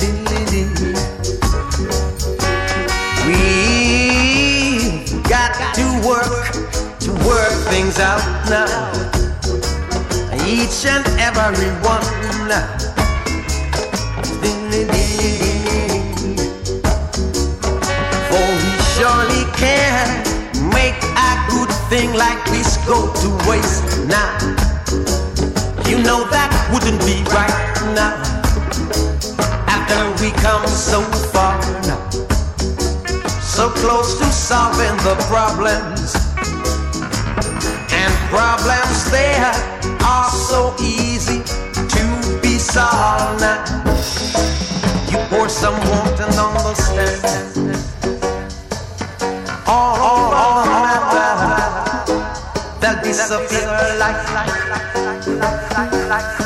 diddly, 0.00 0.42
diddly. 0.52 0.94
We 3.26 3.40
got 5.28 5.52
to 5.78 5.86
work 6.08 6.44
to 7.04 7.10
work 7.28 7.54
things 7.72 7.98
out 7.98 8.24
now. 8.48 8.66
Each 10.46 10.86
and 10.86 11.06
every 11.20 11.72
one 11.92 12.08
now. 12.48 12.68
For 18.28 18.46
we 18.62 18.70
surely 18.94 19.44
can 19.60 20.27
good 21.88 22.00
thing 22.00 22.12
like 22.14 22.42
this 22.46 22.76
go 22.86 23.12
to 23.14 23.48
waste 23.48 23.84
now. 24.08 24.38
You 25.88 25.98
know 26.02 26.28
that 26.30 26.50
wouldn't 26.72 27.00
be 27.00 27.22
right 27.32 27.74
now. 27.94 28.16
After 29.66 30.00
we 30.22 30.30
come 30.42 30.66
so 30.66 31.02
far 31.32 31.58
now, 31.86 32.10
so 33.40 33.70
close 33.70 34.18
to 34.18 34.24
solving 34.26 34.96
the 35.04 35.16
problems, 35.28 36.14
and 37.92 38.12
problems 38.28 39.10
there 39.10 39.52
are 40.04 40.30
so 40.30 40.74
easy 40.80 41.42
to 41.42 42.40
be 42.42 42.58
solved 42.58 43.40
now. 43.40 43.64
You 45.10 45.18
pour 45.28 45.48
some 45.48 45.74
water 45.90 46.24
on 46.24 46.54
the 46.54 46.74
stand. 46.74 47.48
All, 49.66 49.96
all, 49.96 50.34
all 50.34 50.77
disappear 53.18 53.66
like, 53.98 54.14
like, 54.32 54.46
like, 54.70 54.94
like, 54.94 55.26
like, 55.26 55.92
like, 55.92 56.08
like. 56.08 56.37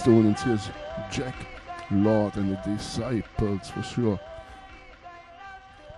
Stone 0.00 0.24
and 0.28 0.38
here's 0.38 0.70
Jack 1.10 1.34
Lord 1.90 2.34
and 2.36 2.52
the 2.52 2.56
Disciples 2.64 3.68
for 3.68 3.82
sure. 3.82 4.20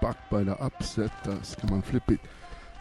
Backed 0.01 0.29
by 0.29 0.43
the 0.43 0.57
Upsetters, 0.57 1.57
come 1.61 1.75
on, 1.75 1.83
flip 1.83 2.11
it. 2.11 2.19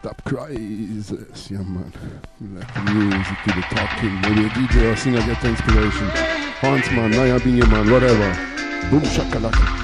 That 0.02 0.24
Crisis, 0.24 1.48
yeah 1.48 1.58
man. 1.58 1.92
Like 2.40 2.84
music 2.92 3.38
to 3.44 3.52
the 3.54 3.62
top 3.70 4.00
king. 4.00 4.20
Maybe 4.22 4.46
a 4.46 4.48
DJ 4.48 4.92
or 4.92 4.96
singer 4.96 5.20
get 5.20 5.44
inspiration. 5.44 6.08
Huntsman, 6.58 7.12
Naya 7.12 7.38
man. 7.68 7.88
whatever. 7.88 8.90
Boom 8.90 9.02
shakalaka. 9.02 9.81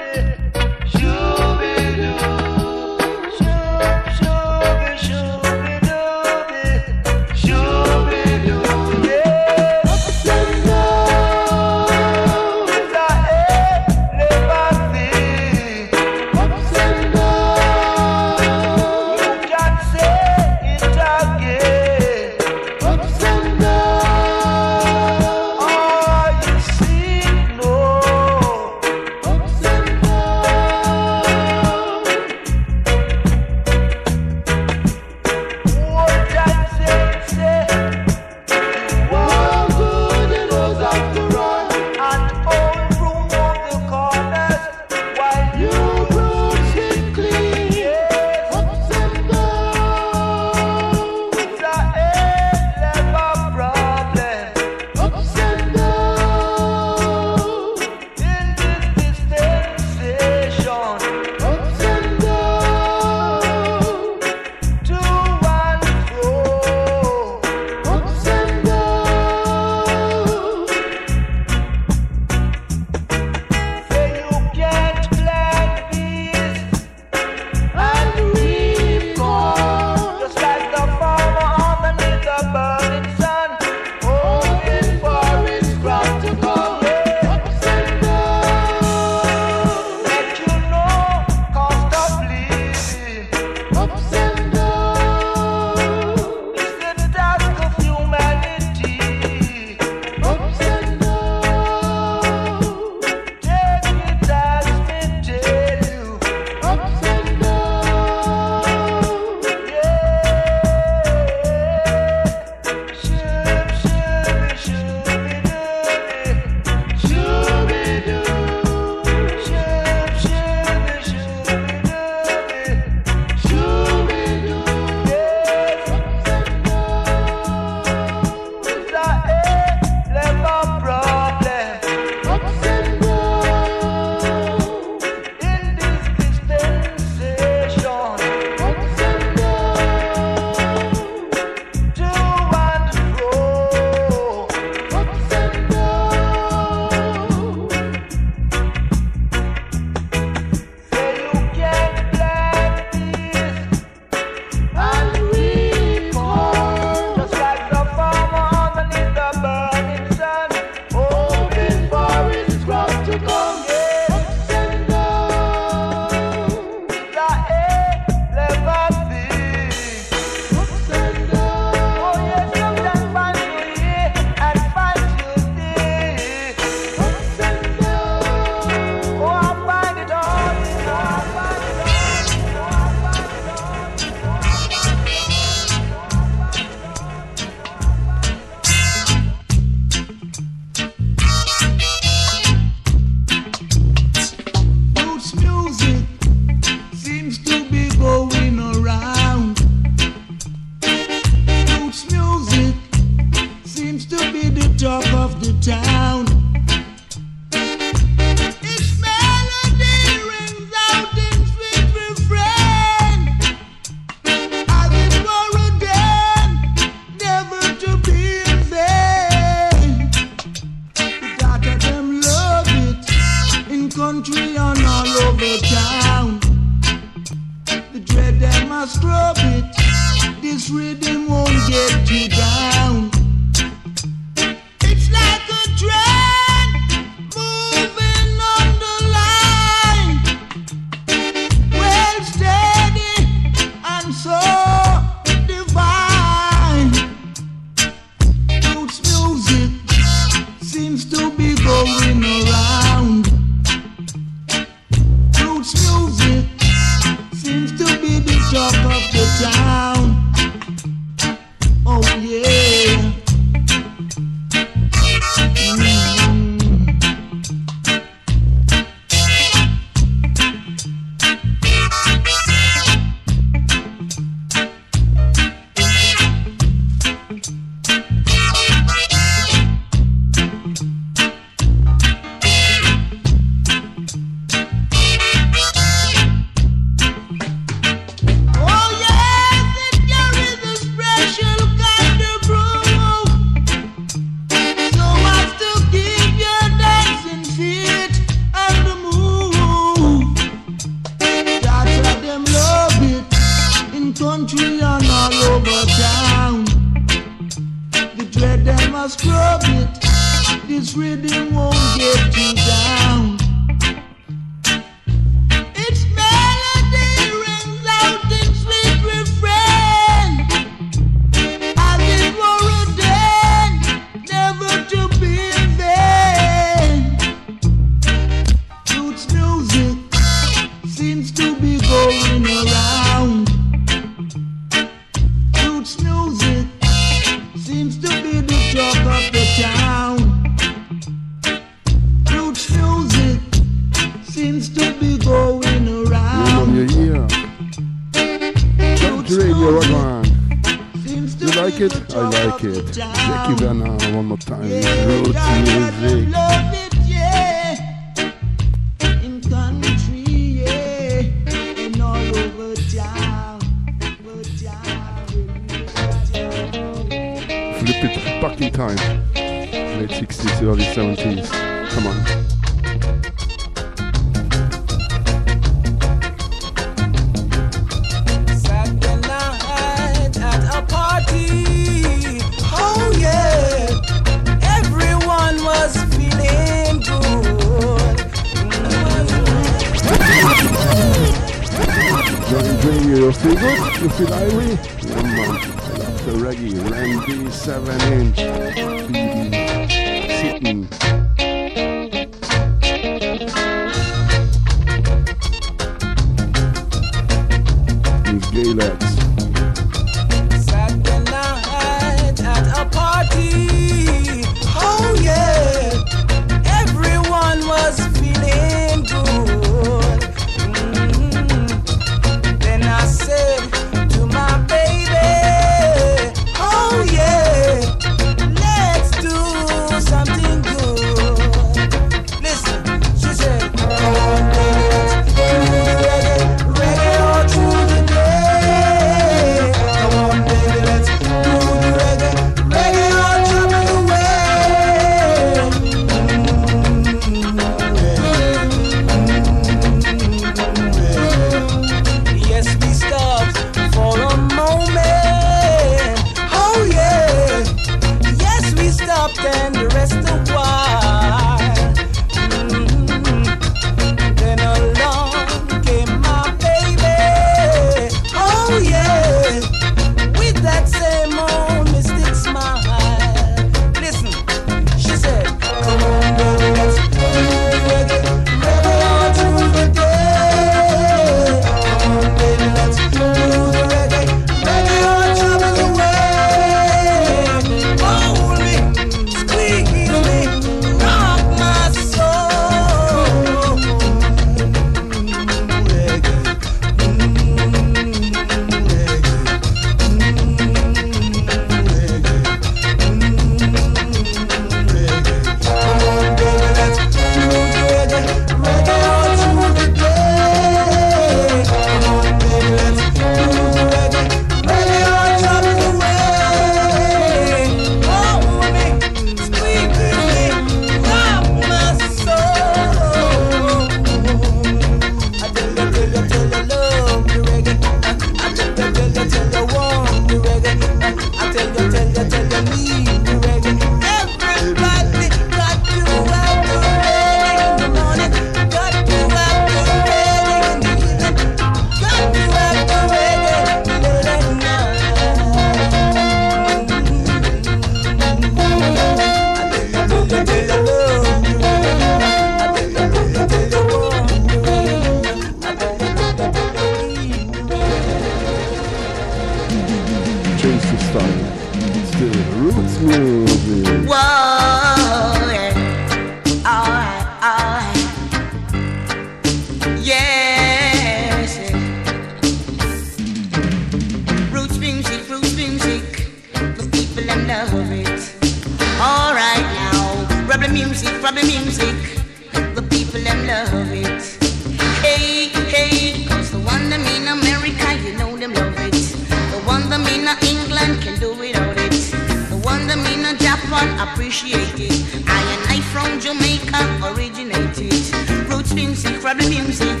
one 593.74 593.90
appreciated. 593.98 594.94
I 595.26 595.40
and 595.54 595.62
I 595.74 595.78
from 595.92 596.20
Jamaica 596.20 596.80
originated. 597.08 598.04
Roots 598.48 598.72
music, 598.72 599.14
reggae 599.26 599.48
music, 599.50 600.00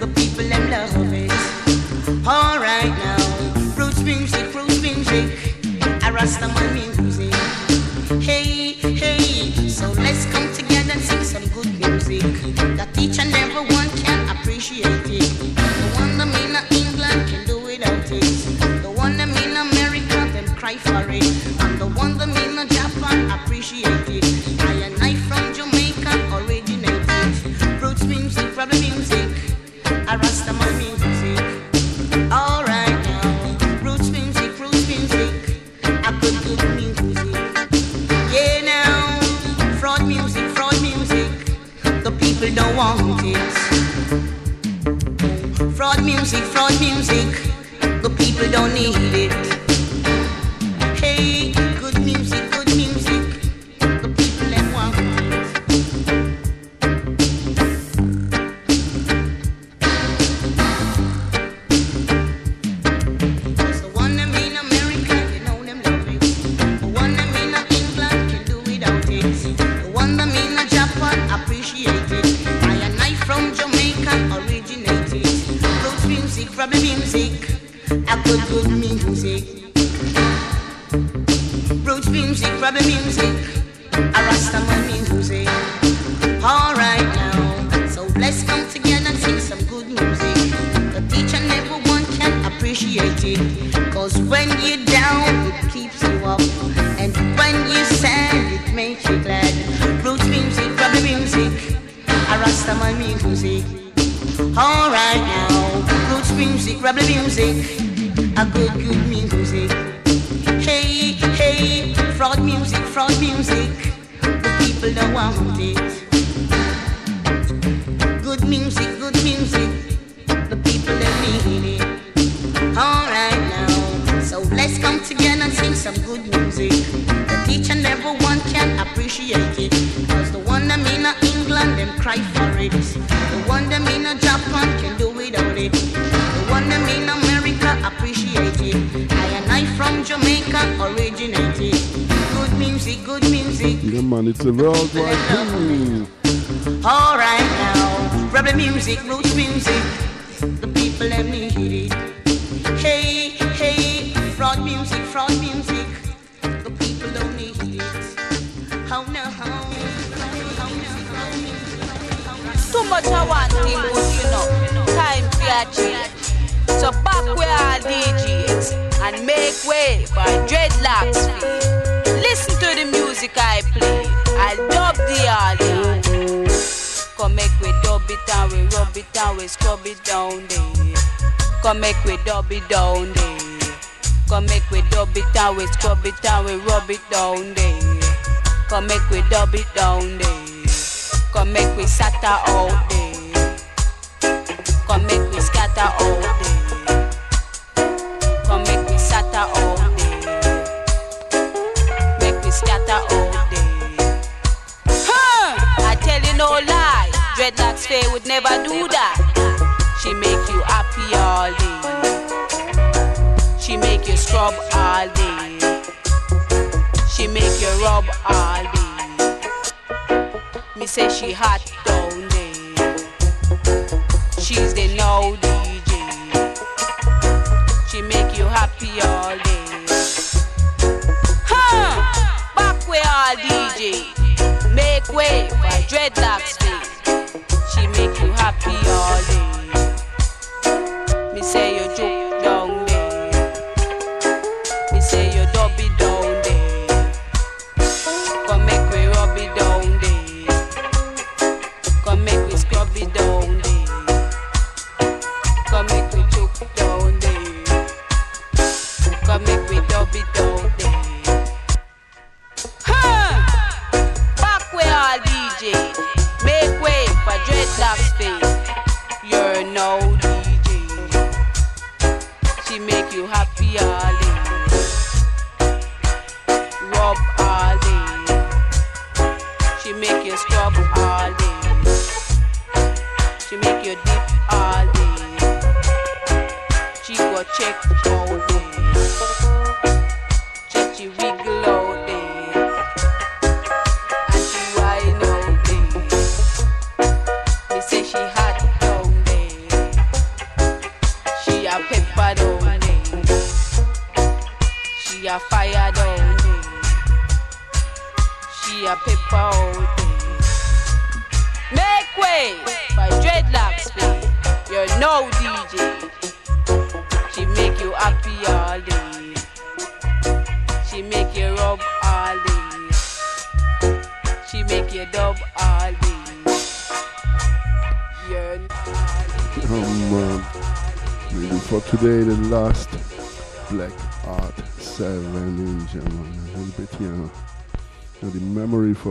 the 0.00 0.08
people 0.18 0.46
them 0.52 0.64
love 0.74 1.12
it. 1.24 1.32
All 2.26 2.58
right 2.58 2.94
now, 3.06 3.22
roots 3.78 4.02
music, 4.02 4.46
roots 4.52 4.80
music, 4.82 5.26
I 6.04 6.10
Rastaman 6.16 6.72
music. 6.74 6.87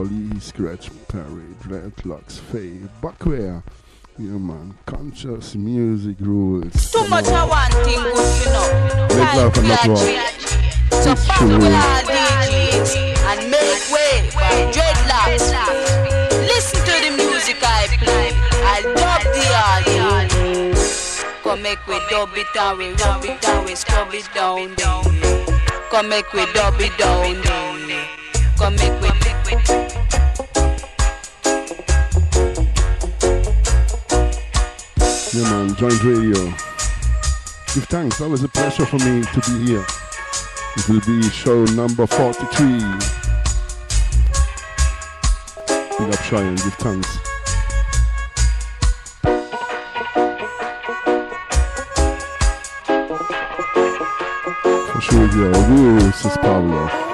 Memory 0.04 0.40
Scratch 0.40 0.90
Perry, 1.08 1.56
Dreadlocks, 1.64 2.40
Faye, 2.40 2.82
Buckware. 3.02 3.64
Yeah, 4.20 4.38
man. 4.38 4.76
Conscious 4.86 5.56
music 5.56 6.18
rules. 6.20 6.92
Too 6.92 7.08
much 7.08 7.28
I 7.28 7.44
want 7.46 7.74
thing 7.86 8.02
good 8.02 8.44
to 8.44 8.50
know. 8.50 9.18
Make 9.18 9.36
love 9.36 9.58
and 9.58 9.68
not 9.68 9.88
war. 9.88 9.98
So 9.98 11.12
It's 11.12 11.26
fuck 11.26 11.38
true. 11.38 11.48
with 11.58 11.64
all 11.66 12.02
DJs 12.10 12.96
and 13.30 13.52
make 13.52 13.92
way 13.92 14.30
by 14.34 14.72
dreadlocks. 14.74 15.48
Listen 16.48 16.80
to 16.86 16.94
the 17.06 17.12
music 17.18 17.58
I 17.62 17.88
play. 18.00 18.32
I 18.64 18.82
dub 18.98 19.22
the 19.34 19.46
audio. 19.66 20.74
Come 21.44 21.62
make 21.62 21.86
we 21.88 22.00
dub 22.10 22.30
it 22.36 22.48
and 22.56 22.78
we 22.78 22.92
rub 22.94 23.26
it 23.26 23.46
and 23.48 23.66
we 23.66 23.76
scrub 23.76 24.14
it 24.14 24.30
down 24.34 24.74
there. 24.76 25.46
Come 25.92 26.10
make 26.10 26.32
we 26.34 26.46
dub 26.54 26.76
it 26.80 26.98
down. 26.98 27.42
Come 28.58 28.76
make 28.76 29.00
we 29.02 29.08
Yeah, 35.38 35.52
man. 35.52 35.76
Joint 35.76 36.04
Radio. 36.04 36.46
Give 37.76 37.86
thanks. 37.90 38.20
Always 38.20 38.42
a 38.42 38.48
pleasure 38.48 38.88
for 38.88 38.98
me 38.98 39.22
to 39.22 39.42
be 39.42 39.68
here. 39.68 39.86
It 40.78 40.90
will 40.90 41.02
be 41.02 41.22
show 41.30 41.64
number 41.76 42.08
43. 42.08 42.80
Big 46.00 46.12
up 46.12 46.24
Cheyenne. 46.24 46.56
Give 46.56 46.74
thanks. 46.80 47.20
For 54.92 55.02
sure, 55.02 55.28
yeah. 55.38 56.12
Says 56.14 56.38
Pablo. 56.38 57.07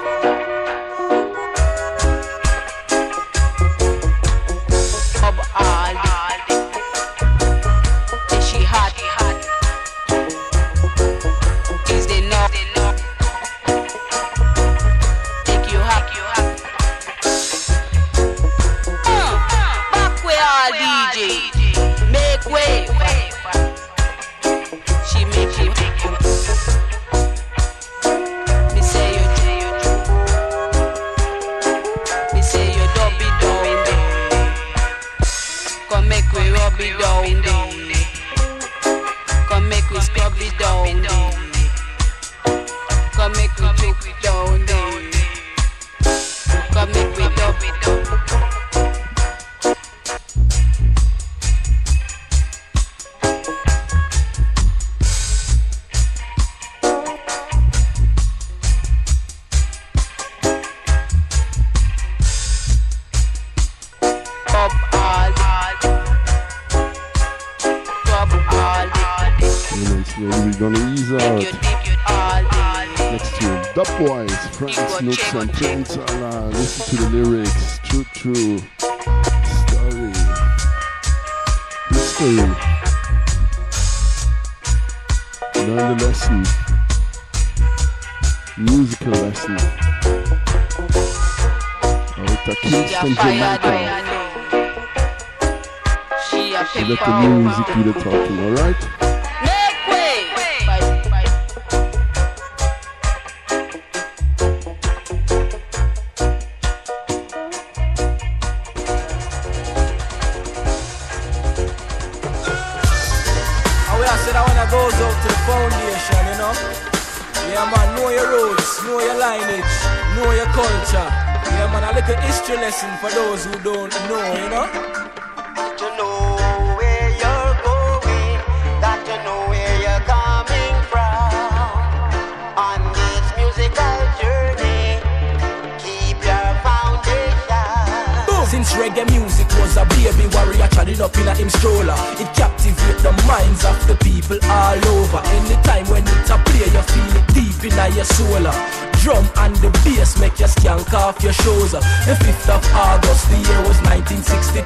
Up 141.14 141.20
in 141.20 141.28
a 141.28 141.34
him 141.34 141.50
stroller, 141.50 141.94
it 142.18 142.34
captivate 142.34 142.98
the 142.98 143.12
minds 143.26 143.64
of 143.64 143.86
the 143.86 143.94
people 143.96 144.38
all 144.50 144.88
over. 144.98 145.18
Anytime 145.18 145.86
when 145.88 146.02
it's 146.06 146.30
a 146.30 146.38
play, 146.38 146.66
you 146.66 146.82
feel 146.82 147.16
it 147.16 147.26
deep 147.34 147.64
in 147.64 147.94
your 147.94 148.04
soul. 148.04 148.93
Drum 149.04 149.28
and 149.36 149.54
the 149.56 149.68
bass 149.84 150.16
make 150.16 150.40
you 150.40 150.48
skank 150.48 150.88
off 150.96 151.22
your 151.22 151.34
shoes. 151.44 151.72
The 152.08 152.16
5th 152.24 152.48
of 152.56 152.64
August, 152.72 153.28
the 153.28 153.36
year 153.36 153.60
was 153.68 153.76
1962. 153.84 154.64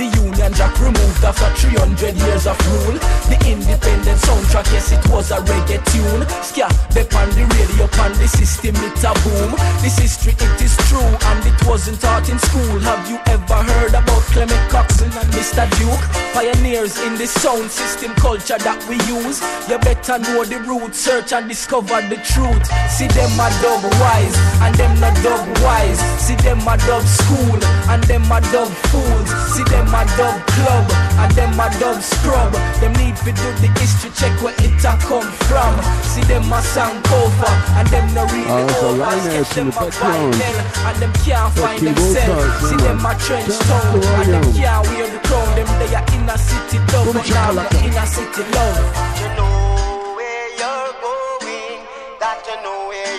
The 0.00 0.08
Union 0.24 0.56
Jack 0.56 0.72
removed 0.80 1.20
after 1.20 1.52
300 1.68 2.16
years 2.16 2.48
of 2.48 2.56
rule. 2.64 2.96
The 3.28 3.36
independent 3.44 4.24
soundtrack, 4.24 4.72
yes, 4.72 4.88
it 4.96 5.04
was 5.12 5.28
a 5.36 5.44
reggae 5.44 5.84
tune. 5.92 6.24
Ska, 6.40 6.72
back 6.96 7.12
on 7.12 7.28
the 7.36 7.44
radio, 7.44 7.84
on 8.00 8.16
the 8.16 8.24
system, 8.24 8.72
it's 8.88 9.04
a 9.04 9.12
boom. 9.20 9.52
This 9.84 10.00
history, 10.00 10.32
it 10.32 10.62
is 10.64 10.72
true, 10.88 11.12
and 11.28 11.44
it 11.44 11.60
wasn't 11.68 12.00
taught 12.00 12.24
in 12.32 12.38
school. 12.38 12.80
Have 12.88 13.04
you 13.04 13.20
ever 13.28 13.60
heard 13.68 13.92
about 13.92 14.24
Clement 14.32 14.70
Cox 14.72 15.02
and 15.02 15.12
Mr. 15.36 15.68
Duke, 15.76 16.04
pioneers 16.32 17.00
in 17.02 17.16
the 17.18 17.26
sound 17.26 17.70
system 17.70 18.14
culture 18.14 18.58
that 18.58 18.78
we 18.88 18.96
use. 19.10 19.42
You 19.68 19.78
better 19.78 20.18
know 20.18 20.44
the 20.44 20.60
roots, 20.64 20.98
search 20.98 21.32
and 21.32 21.48
discover 21.48 22.00
the 22.08 22.16
truth. 22.22 22.64
See 22.88 23.08
them 23.08 23.34
a 23.36 23.48
dub 23.62 23.82
wise, 24.00 24.36
and 24.62 24.74
them 24.74 24.94
not 25.00 25.14
dub 25.22 25.44
wise. 25.62 26.00
See 26.20 26.36
them 26.36 26.60
a 26.66 26.76
dub 26.86 27.04
school, 27.04 27.58
and 27.90 28.02
them 28.04 28.24
a 28.30 28.40
dub 28.52 28.70
fools. 28.90 29.28
See 29.54 29.64
them 29.64 29.88
a 29.88 30.02
dub 30.16 30.36
club, 30.54 30.86
and 31.22 31.32
them 31.32 31.58
a 31.58 31.68
dub 31.78 32.02
scrub. 32.02 32.52
Them 32.80 32.92
need 32.94 33.16
to 33.24 33.32
do 33.32 33.48
the 33.62 33.68
history 33.80 34.10
check 34.14 34.34
where 34.42 34.54
it 34.58 34.84
a 34.84 34.94
come 35.06 35.30
from. 35.48 35.72
See 36.02 36.22
them 36.24 36.52
a 36.52 36.60
sound 36.62 37.04
cover, 37.04 37.52
and 37.78 37.86
them 37.88 38.06
no 38.14 38.24
really 38.26 38.46
Ah, 38.48 38.66
so 38.80 38.88
over. 38.88 38.98
Lioness 38.98 39.48
Sketch 39.48 39.54
them 39.56 39.70
the 39.70 39.86
a 39.86 39.90
vinyl, 39.90 40.56
and 40.86 40.96
them 41.02 41.12
can't 41.24 41.52
find 41.54 41.80
themselves. 41.82 42.68
See 42.68 42.76
them 42.76 43.04
a 43.04 43.12
trench 43.18 43.58
the 43.58 43.78
and 44.18 44.28
them 44.34 44.46
can't 44.54 44.86
wear 44.88 45.08
the 45.10 45.20
crown. 45.26 45.48
Them 45.56 45.70
they 45.78 45.94
are 45.94 46.06
inner 46.14 46.38
city 46.38 46.78
dub, 46.88 47.06
but 47.06 47.14
now 47.14 47.52
shakalaka. 47.52 47.70
the 47.70 47.78
inner 47.86 48.06
city 48.06 48.42
love. 48.54 49.07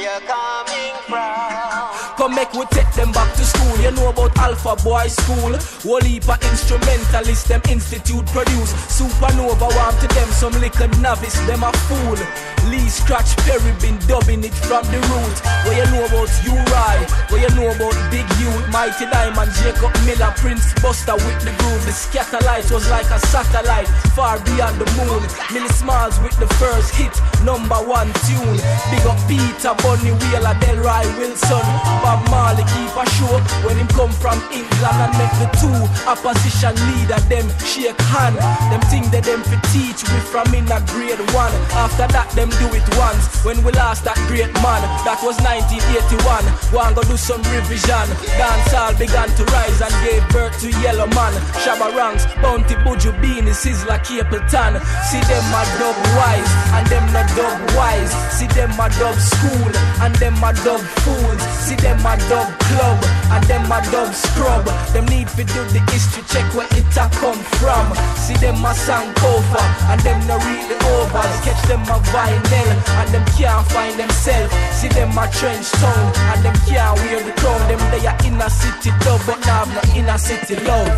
From. 0.09 0.27
Come 0.27 0.68
make 2.39 2.53
we 2.53 2.65
take 2.71 2.91
them 2.93 3.11
back 3.11 3.31
to 3.35 3.43
school. 3.43 3.75
You 3.83 3.91
know 3.91 4.09
about 4.09 4.35
Alpha 4.37 4.75
Boy 4.83 5.07
School. 5.07 5.51
Whole 5.83 5.99
of 5.99 6.41
instrumentalists, 6.51 7.47
them 7.47 7.61
institute 7.69 8.25
produce. 8.27 8.71
Supernova 8.87 9.67
warm 9.75 9.95
to 9.99 10.07
them, 10.15 10.29
some 10.31 10.55
little 10.63 10.87
novice, 11.03 11.39
them 11.47 11.63
a 11.63 11.71
fool. 11.87 12.19
Lee 12.71 12.87
Scratch 12.87 13.35
Perry 13.43 13.73
been 13.83 13.97
dubbing 14.07 14.43
it 14.43 14.55
from 14.67 14.83
the 14.87 14.99
root. 15.11 15.37
What 15.65 15.75
you 15.75 15.87
know 15.91 16.03
about 16.07 16.31
U-Roy? 16.47 16.97
What 17.29 17.39
you 17.43 17.51
know 17.55 17.69
about 17.75 17.97
Big 18.11 18.27
Youth? 18.39 18.65
Mighty 18.71 19.05
Diamond, 19.11 19.51
Jacob 19.59 19.91
Miller, 20.05 20.31
Prince 20.37 20.71
Buster 20.81 21.15
with 21.15 21.39
the 21.43 21.51
groove. 21.59 21.83
The 21.85 21.95
Skatalites 21.95 22.71
was 22.71 22.89
like 22.89 23.09
a 23.11 23.19
satellite 23.27 23.89
far 24.15 24.39
beyond 24.47 24.79
the 24.79 24.87
moon. 24.95 25.23
Millie 25.51 25.75
Small 25.75 26.09
with 26.23 26.37
the 26.39 26.47
first 26.61 26.95
hit, 26.95 27.11
number 27.43 27.79
one 27.83 28.11
tune. 28.27 28.59
Big 28.91 29.05
up 29.07 29.19
Peter, 29.27 29.73
Bunny 29.83 30.11
Wailer, 30.11 30.55
Delroy 30.63 31.05
Wilson. 31.17 31.65
Bob 32.03 32.21
Marley 32.29 32.38
keep 32.47 32.95
a 32.95 33.05
show 33.17 33.35
when 33.67 33.75
him 33.77 33.87
come 33.89 34.11
from 34.11 34.39
England 34.51 34.97
and 35.03 35.13
make 35.19 35.35
the 35.43 35.49
two 35.59 35.79
opposition 36.07 36.75
leader 36.87 37.19
them 37.27 37.45
shake 37.59 37.99
hand. 38.07 38.35
Them 38.71 38.81
think 38.87 39.11
that 39.11 39.23
them 39.23 39.43
fi 39.43 39.57
teach 39.71 40.01
we 40.07 40.19
from 40.31 40.47
in 40.55 40.65
a 40.71 40.79
grade 40.87 41.19
one. 41.35 41.51
After 41.75 42.07
that 42.07 42.31
them 42.31 42.49
do 42.61 42.67
it 42.71 42.87
once. 42.95 43.43
When 43.43 43.63
we 43.63 43.71
lost 43.73 44.03
that 44.05 44.17
great 44.27 44.51
man, 44.63 44.81
that 45.03 45.19
was 45.19 45.35
1981. 45.43 46.43
One 46.71 46.93
go 46.95 47.03
do 47.03 47.17
some 47.17 47.43
revision. 47.51 48.07
Dance 48.39 48.73
all 48.73 48.95
began 48.95 49.27
to 49.35 49.43
rise 49.51 49.79
and 49.83 49.93
gave 50.03 50.23
birth 50.31 50.55
to 50.63 50.71
Yellowman. 50.79 51.33
Shabba 51.59 51.91
Ranks, 51.95 52.23
Bounty 52.39 52.75
Buju 52.87 53.11
Beenie, 53.19 53.51
Sizzla 53.51 53.99
Capleton. 53.99 54.79
See 55.11 55.23
them 55.27 55.45
a 55.51 55.61
dub 55.75 55.97
wise 56.15 56.51
and 56.75 56.85
them 56.87 57.05
not 57.11 57.27
dub 57.35 57.59
wise. 57.75 58.11
See 58.31 58.47
them 58.55 58.71
a 58.79 58.87
dub 58.95 59.17
school 59.19 59.71
and 60.03 60.15
them 60.15 60.39
a 60.39 60.51
dub 60.63 60.81
fools. 61.03 61.41
See 61.67 61.75
them 61.75 61.99
a 62.05 62.15
dub 62.27 62.49
club 62.67 62.97
and 63.31 63.43
them 63.45 63.65
a 63.71 63.79
dub 63.91 64.13
scrub. 64.13 64.65
Them 64.93 65.05
need 65.07 65.27
to 65.37 65.43
do 65.43 65.61
the 65.71 65.81
history 65.91 66.23
check 66.27 66.47
where 66.53 66.67
it 66.71 66.97
a 66.97 67.05
come 67.21 67.39
from. 67.59 67.85
See 68.17 68.35
them 68.35 68.63
a 68.65 68.73
sound 68.73 69.15
cover 69.15 69.65
and 69.91 69.99
them 70.01 70.19
not 70.27 70.43
really 70.43 70.77
over. 70.97 71.23
Catch 71.45 71.61
them 71.67 71.83
a 71.87 71.97
vinyl 72.11 72.69
and 72.99 73.09
them 73.13 73.25
can't 73.37 73.65
find 73.71 73.95
themselves. 73.99 74.53
See 74.75 74.89
them 74.89 75.17
a 75.17 75.25
trench 75.31 75.71
town 75.79 76.05
and 76.33 76.39
them 76.43 76.55
can't 76.67 76.97
wear 76.99 77.23
the 77.23 77.33
crown. 77.39 77.61
Them 77.69 77.81
they 77.91 78.05
are 78.05 78.17
inner 78.25 78.49
city 78.49 78.91
dub 79.05 79.21
but 79.25 79.39
now 79.45 79.65
have 79.65 79.71
no 79.71 79.83
inner 79.95 80.17
city 80.17 80.55
love. 80.65 80.91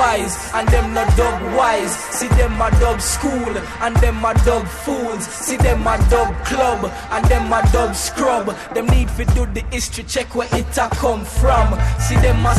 Wise 0.00 0.34
and 0.54 0.66
them 0.68 0.94
not 0.94 1.08
dub 1.16 1.38
wise. 1.56 1.94
See 2.18 2.28
them 2.40 2.60
a 2.60 2.70
dub 2.82 3.00
school 3.00 3.52
and 3.84 3.94
them 3.96 4.24
a 4.24 4.32
dub 4.46 4.66
fools. 4.66 5.24
See 5.26 5.56
them 5.56 5.86
a 5.86 5.96
dub 6.08 6.30
club 6.44 6.80
and 7.14 7.24
them 7.26 7.52
a 7.52 7.60
dub 7.72 7.94
scrub. 7.94 8.46
Them 8.74 8.86
need 8.86 9.08
to 9.18 9.24
do 9.36 9.44
the 9.56 9.62
history 9.70 10.04
check 10.04 10.34
where 10.34 10.48
it 10.52 10.78
a 10.78 10.88
come 11.02 11.24
from. 11.24 11.66
See 12.06 12.16
them 12.16 12.46
a 12.46 12.54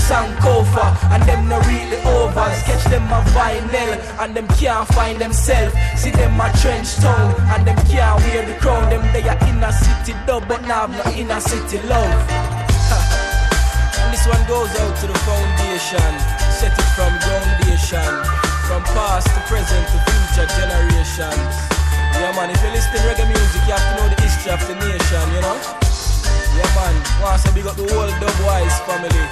cover 0.46 0.90
and 1.14 1.24
them 1.24 1.48
not 1.50 1.66
really 1.66 2.00
over. 2.18 2.48
Sketch 2.62 2.86
them 2.94 3.08
a 3.18 3.20
vinyl 3.34 3.92
and 4.22 4.36
them 4.36 4.48
can't 4.60 4.88
find 4.90 5.18
themselves. 5.20 5.74
See 6.02 6.12
them 6.12 6.40
a 6.40 6.48
trench 6.62 6.96
town 6.96 7.34
and 7.54 7.66
them 7.68 7.78
can't 7.88 8.20
wear 8.26 8.46
the 8.46 8.58
crown. 8.60 8.90
Them 8.90 9.02
they 9.14 9.28
are 9.28 9.40
inner 9.50 9.72
city 9.72 10.14
dub 10.28 10.48
but 10.48 10.62
now 10.68 10.82
have 10.88 11.06
no 11.06 11.12
inner 11.14 11.40
city 11.40 11.78
love. 11.88 12.12
And 14.02 14.10
this 14.14 14.26
one 14.26 14.44
goes 14.48 14.70
out 14.82 14.98
to 15.02 15.08
the 15.08 15.18
foundation, 15.20 16.12
set 16.50 16.74
it 16.74 16.90
from 16.96 17.21
groundation, 17.92 18.24
from 18.68 18.84
past 18.96 19.28
to 19.28 19.40
present 19.52 19.84
to 19.92 19.98
future 20.08 20.48
generations. 20.56 21.56
Yeah 22.16 22.32
man, 22.36 22.50
if 22.50 22.60
you 22.64 22.72
listen 22.72 22.92
to 22.96 23.00
reggae 23.04 23.28
music, 23.28 23.62
you 23.68 23.76
have 23.76 23.84
to 23.84 23.94
know 24.00 24.08
the 24.08 24.22
history 24.22 24.52
of 24.52 24.62
the 24.68 24.76
nation, 24.80 25.26
you 25.36 25.42
know? 25.44 25.58
Yeah 26.56 26.72
man, 26.76 26.96
once 27.22 27.46
I 27.46 27.52
big 27.54 27.68
up 27.68 27.76
the 27.76 27.88
whole 27.92 28.12
Dubwise 28.20 28.78
family. 28.88 29.28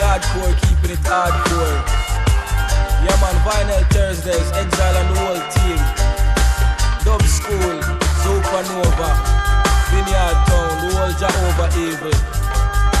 Hardcore 0.00 0.56
keeping 0.64 0.96
it 0.96 1.02
hardcore. 1.04 1.76
Yeah 3.04 3.16
man, 3.20 3.36
Vinyl 3.44 3.84
Thursdays, 3.92 4.48
Exile 4.52 4.96
and 4.96 5.08
the 5.12 5.16
whole 5.20 5.42
team. 5.52 5.80
Dub 7.04 7.22
School, 7.24 7.76
Supernova, 8.20 9.10
Vineyard 9.88 10.36
Town, 10.48 10.72
the 10.84 10.88
whole 10.96 11.14
Jehovah 11.16 11.68
Evil. 11.80 12.16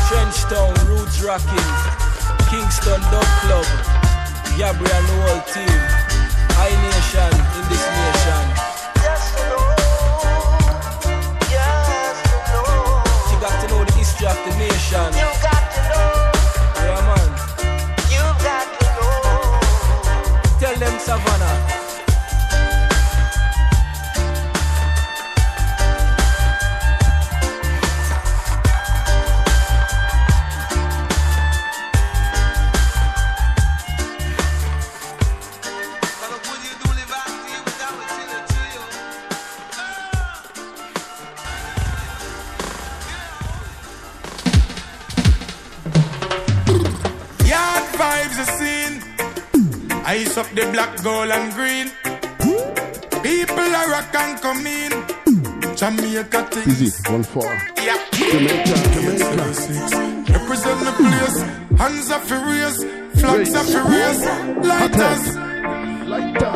Trench 0.08 0.40
Town, 0.48 0.72
Roots 0.88 1.22
Rocking, 1.22 1.68
Kingston 2.50 3.00
Dub 3.12 3.28
Club, 3.44 3.99
Yabri 4.58 4.90
and 4.90 5.06
the 5.08 5.16
whole 5.24 5.42
team. 5.52 5.80
I 6.58 6.70
Nation 6.82 7.32
in 7.56 7.64
this 7.70 7.86
nation. 7.96 8.39
Ice 50.10 50.36
up 50.38 50.48
the 50.56 50.66
black, 50.72 51.00
gold, 51.04 51.30
and 51.30 51.54
green. 51.54 51.86
People 53.22 53.70
are 53.78 53.90
rock 53.92 54.12
and 54.12 54.40
come 54.42 54.66
in. 54.66 54.90
Jamaica 55.76 56.42
things. 56.50 56.82
Easy, 56.82 57.12
one 57.12 57.22
four. 57.22 57.46
Yeah. 57.78 57.96
Jamaica, 58.10 58.74
Jamaica. 58.90 59.30
Represent 60.34 60.80
the 60.82 60.94
place. 60.98 61.38
Hands 61.78 62.10
are 62.10 62.24
furious. 62.26 62.76
Flags 63.20 63.54
are 63.54 63.68
furious. 63.70 64.20
Lighters. 64.66 65.24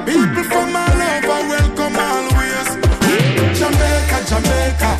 People 0.03 0.45
from 0.51 0.75
all 0.75 1.03
over 1.15 1.41
welcome 1.55 1.97
always. 2.11 2.69
Jamaica, 3.55 4.19
Jamaica. 4.31 4.91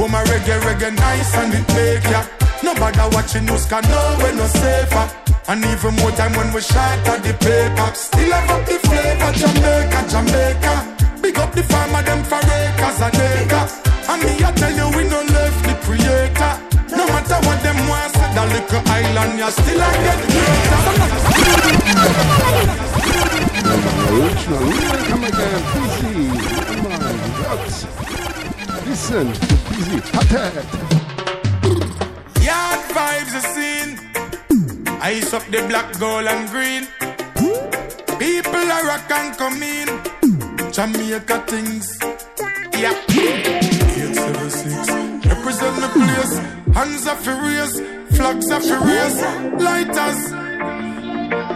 Oh 0.00 0.08
my 0.08 0.24
reggae, 0.24 0.58
reggae 0.64 0.96
nice 0.96 1.34
and 1.36 1.52
it 1.52 1.68
make 1.76 2.10
ya. 2.10 2.24
Nobody 2.62 3.14
watching 3.14 3.50
us 3.50 3.68
can 3.68 3.82
know 3.82 4.16
we're 4.18 4.32
no 4.32 4.46
safer. 4.46 5.21
And 5.48 5.64
even 5.64 5.96
more 5.96 6.12
time 6.12 6.32
when 6.34 6.52
we 6.54 6.60
shot 6.60 7.02
at 7.08 7.22
the 7.24 7.34
paper. 7.34 7.94
Still 7.94 8.30
have 8.30 8.50
up 8.50 8.64
the 8.64 8.78
flavor, 8.86 9.32
Jamaica, 9.34 10.00
Jamaica. 10.08 10.74
Big 11.20 11.38
up 11.38 11.52
the 11.52 11.64
farmer, 11.64 12.02
them 12.02 12.22
for 12.22 12.38
acres 12.38 13.00
and 13.02 13.14
acres. 13.18 13.72
And 14.06 14.22
me, 14.22 14.38
I 14.38 14.52
tell 14.54 14.70
you, 14.70 14.86
we 14.96 15.02
no 15.10 15.20
left 15.34 15.66
the 15.66 15.74
creator. 15.82 16.52
No 16.94 17.06
matter 17.10 17.38
what 17.42 17.58
them 17.62 17.74
want, 17.90 18.12
say 18.14 18.30
that 18.38 18.46
little 18.54 18.82
island, 18.86 19.34
you 19.38 19.50
still 19.50 19.82
a 19.82 19.90
get 20.06 20.20
greater. 20.30 21.32
Original. 24.14 24.62
Welcome 24.62 25.24
again. 25.26 25.62
Busy. 25.74 26.38
Come 26.70 26.86
on. 26.86 27.02
Rocks. 27.42 27.76
Listen. 28.86 29.26
Busy. 29.74 29.98
Hot 30.14 30.30
Yard 32.42 32.80
vibes 32.94 33.34
are 33.34 33.46
seen. 33.54 33.71
Ice 35.04 35.32
up 35.34 35.44
the 35.46 35.60
black, 35.66 35.98
gold, 35.98 36.26
and 36.26 36.48
green. 36.48 36.86
People 38.20 38.70
are 38.70 38.86
rock 38.86 39.10
and 39.10 39.36
come 39.36 39.60
in. 39.60 39.88
Jamaica 40.70 41.42
things. 41.48 41.98
Yeah. 42.78 42.94
876. 43.10 45.26
Represent 45.26 45.76
the 45.82 45.88
place. 45.90 46.38
Hands 46.76 47.06
are 47.08 47.16
furious. 47.16 47.80
Flags 48.14 48.48
are 48.52 48.60
furious. 48.60 49.20
Lighters. 49.58 50.30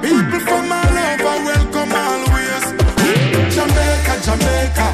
People 0.02 0.41
from 0.41 0.73
all 0.73 0.99
over 1.07 1.39
welcome 1.47 1.92
always. 1.94 2.65
Jamaica, 3.55 4.15
Jamaica. 4.26 4.89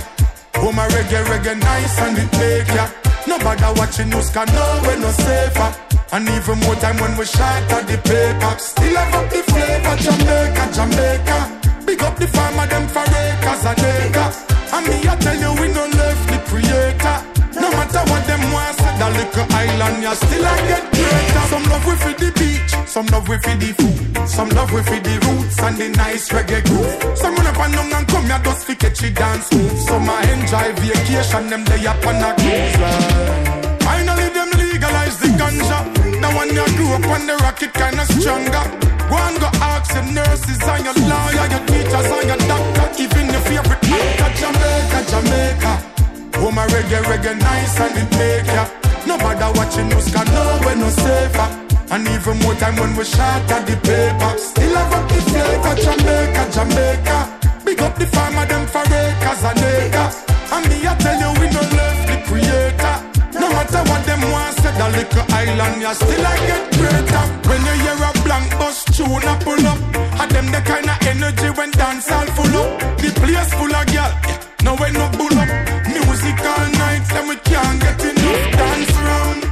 Oh 0.56 0.72
my 0.76 0.86
reggae, 0.88 1.24
reggae 1.24 1.56
nice 1.58 1.98
and 2.02 2.18
it 2.18 2.30
make 2.36 2.68
ya. 2.76 2.86
Nobody 3.26 3.64
watching 3.80 4.10
news 4.10 4.28
can 4.28 4.46
know 4.48 4.80
we're 4.84 4.98
no 4.98 5.10
safer. 5.10 5.91
And 6.12 6.28
even 6.28 6.60
more 6.60 6.74
time 6.76 6.98
when 6.98 7.16
we 7.16 7.24
shot 7.24 7.72
at 7.72 7.88
the 7.88 7.96
paper. 7.96 8.52
Still 8.60 8.96
have 8.96 9.14
up 9.16 9.30
the 9.32 9.40
flavor, 9.48 9.96
Jamaica, 9.96 10.64
Jamaica. 10.76 11.38
Big 11.86 12.02
up 12.02 12.16
the 12.20 12.26
farmer, 12.28 12.66
them 12.68 12.86
for 12.86 13.00
acres 13.00 13.64
and 13.64 13.80
acres. 13.80 14.36
And 14.76 14.84
me, 14.92 15.08
I 15.08 15.16
tell 15.16 15.40
you, 15.40 15.52
we 15.56 15.72
no 15.72 15.88
left 15.88 16.24
the 16.28 16.38
creator. 16.44 17.16
No 17.56 17.72
matter 17.72 18.04
what 18.12 18.26
them 18.28 18.44
want, 18.52 18.76
say 18.76 18.92
that 19.00 19.08
little 19.08 19.46
island, 19.56 20.02
you 20.04 20.14
still 20.20 20.44
I 20.44 20.56
get 20.68 20.84
greater. 20.92 21.44
Some 21.48 21.64
love 21.72 21.86
we 21.88 21.94
for 21.96 22.12
the 22.12 22.30
beach, 22.36 22.72
some 22.84 23.06
love 23.08 23.28
we 23.28 23.36
for 23.40 23.56
the 23.56 23.72
food, 23.72 24.28
some 24.28 24.48
love 24.50 24.72
we 24.72 24.82
for 24.84 25.00
the 25.00 25.16
roots 25.16 25.58
and 25.64 25.76
the 25.80 25.88
nice 25.96 26.28
reggae 26.28 26.60
groove. 26.68 27.16
Some 27.16 27.36
run 27.36 27.46
up 27.46 27.56
and 27.56 27.72
down 27.72 27.92
and 27.92 28.06
come 28.08 28.26
here 28.28 28.40
just 28.44 28.66
fi 28.66 28.74
catch 28.74 29.02
it 29.02 29.14
dance 29.16 29.48
move. 29.52 29.80
Some 29.80 30.08
I 30.08 30.20
enjoy 30.28 30.76
vacation, 30.76 31.48
them 31.48 31.64
they 31.64 31.86
up 31.86 32.04
on 32.04 32.20
a 32.20 32.36
cruise. 32.36 32.76
Finally, 33.80 34.28
them 34.36 34.50
legalize 34.60 35.16
the 35.20 35.28
ganja. 35.40 35.91
When 36.36 36.48
you 36.56 36.64
grew 36.76 36.92
up 36.96 37.06
on 37.14 37.26
the 37.26 37.36
rocket, 37.44 37.72
kinda 37.74 38.04
stronger. 38.06 38.64
Go 39.10 39.16
and 39.28 39.38
go 39.38 39.48
ask 39.60 39.94
your 39.94 40.04
nurses 40.16 40.60
and 40.72 40.84
your 40.84 40.96
lawyer, 41.10 41.46
your 41.52 41.64
teachers 41.68 42.08
and 42.16 42.28
your 42.30 42.40
doctor, 42.50 42.86
even 43.02 43.26
your 43.30 43.42
favorite 43.48 43.84
actor, 43.84 44.30
Jamaica, 44.40 44.98
Jamaica. 45.12 45.72
Oh 46.40 46.50
my 46.50 46.66
reggae, 46.72 47.02
reggae 47.04 47.38
nice 47.38 47.78
and 47.80 47.96
it 48.00 48.10
make 48.18 48.46
ya. 48.46 48.64
Nobody 49.06 49.46
watching 49.58 49.88
news 49.88 50.08
can 50.14 50.26
know 50.34 50.60
we're 50.64 50.74
no 50.74 50.88
safer. 50.88 51.48
And 51.92 52.08
even 52.08 52.38
more 52.40 52.54
time 52.54 52.76
when 52.76 52.96
we 52.96 53.04
shot 53.04 53.50
at 53.52 53.66
the 53.66 53.76
paper. 53.76 54.32
Still 54.38 54.74
have 54.74 54.92
up 54.94 55.08
the 55.08 55.20
flavor, 55.28 55.74
Jamaica, 55.84 56.42
Jamaica. 56.56 57.16
Big 57.64 57.80
up 57.82 57.94
the 57.98 58.06
farmer, 58.06 58.46
them 58.46 58.66
for 58.66 58.80
acres 58.80 59.44
and 59.44 59.58
acres. 59.60 60.16
And 60.50 60.64
me, 60.68 60.86
I 60.88 60.94
tell 60.96 61.18
you, 61.20 61.40
we 61.40 61.46
no. 61.52 61.60
No 61.60 62.01
matter 63.54 63.82
what 63.90 64.02
them 64.06 64.22
want, 64.32 64.56
say 64.58 64.72
the 64.76 64.88
little 64.96 65.24
island, 65.32 65.82
you 65.82 65.94
still 65.94 66.26
I 66.26 66.36
get 66.48 66.64
greater. 66.76 67.24
When 67.48 67.60
you 67.68 67.74
hear 67.84 67.98
a 67.98 68.10
blank 68.24 68.50
bus 68.58 68.84
tune 68.84 69.24
a 69.24 69.34
pull 69.44 69.66
up, 69.66 69.78
and 70.20 70.30
them 70.30 70.46
the 70.50 70.60
kind 70.64 70.88
of 70.88 70.98
energy 71.06 71.50
when 71.56 71.70
dance 71.72 72.10
all 72.10 72.26
full 72.36 72.56
up. 72.62 72.98
The 72.98 73.10
place 73.20 73.52
full 73.54 73.74
of 73.74 73.86
girl, 73.92 74.12
now 74.64 74.76
when 74.76 74.92
no 74.94 75.06
bull 75.18 75.36
up. 75.36 75.50
Music 75.88 76.38
all 76.40 76.68
night, 76.82 77.04
then 77.12 77.28
we 77.28 77.36
can't 77.36 77.80
get 77.80 78.00
enough 78.00 78.44
dance 78.58 78.94
round. 79.06 79.42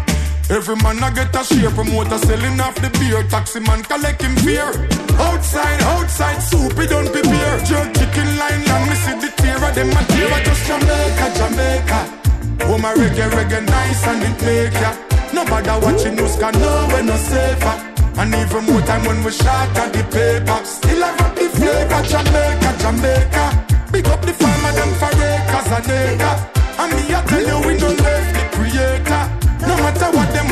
Every 0.50 0.76
man 0.82 1.02
I 1.02 1.10
get 1.10 1.34
a 1.36 1.44
share 1.44 1.70
promoter 1.70 2.18
selling 2.18 2.60
off 2.60 2.74
the 2.74 2.90
beer. 2.98 3.22
Taxi 3.28 3.60
man 3.60 3.82
collecting 3.82 4.34
beer. 4.44 4.70
Outside, 5.18 5.80
outside, 5.94 6.40
soup 6.40 6.74
don't 6.88 7.10
prepare. 7.12 7.58
Jerk 7.64 7.94
chicken 7.94 8.30
line 8.36 8.66
and 8.66 8.90
me 8.90 8.96
see 8.96 9.14
the 9.22 9.30
tear 9.36 9.62
of 9.62 9.74
them 9.74 9.90
a 9.90 10.02
tear. 10.10 10.44
Just 10.44 10.66
Jamaica, 10.66 11.26
Jamaica. 11.38 12.19
Oh 12.68 12.78
my 12.78 12.92
reggae, 12.94 13.28
reggae 13.30 13.64
nice 13.66 14.06
and 14.06 14.22
it 14.22 14.42
make 14.44 14.74
ya. 14.80 14.92
Nobody 15.32 15.70
watching 15.84 16.16
news 16.16 16.36
can 16.36 16.52
know 16.58 16.88
we're 16.90 17.02
no 17.02 17.16
safer. 17.16 17.76
And 18.20 18.34
even 18.34 18.64
more 18.66 18.82
time 18.82 19.04
when 19.04 19.24
we 19.24 19.30
shot 19.32 19.76
at 19.78 19.92
the 19.92 20.02
paper. 20.04 20.60
Still 20.64 21.02
have 21.02 21.20
up 21.20 21.34
the 21.34 21.48
flavor, 21.48 22.02
Jamaica, 22.10 22.70
Jamaica. 22.82 23.44
Big 23.92 24.06
up 24.08 24.20
the 24.22 24.32
farmer, 24.34 24.72
them 24.76 24.92
for 25.00 25.12
acres 25.14 25.70
and 25.72 25.88
acres. 25.88 26.40
And 26.78 26.90
me, 26.92 27.14
I 27.14 27.22
tell 27.24 27.46
you, 27.48 27.58
we 27.66 27.78
don't 27.78 27.98
left 28.00 28.30
the 28.36 28.44
creator. 28.56 29.22
No 29.66 29.74
matter 29.80 30.10
what 30.12 30.28
them 30.34 30.49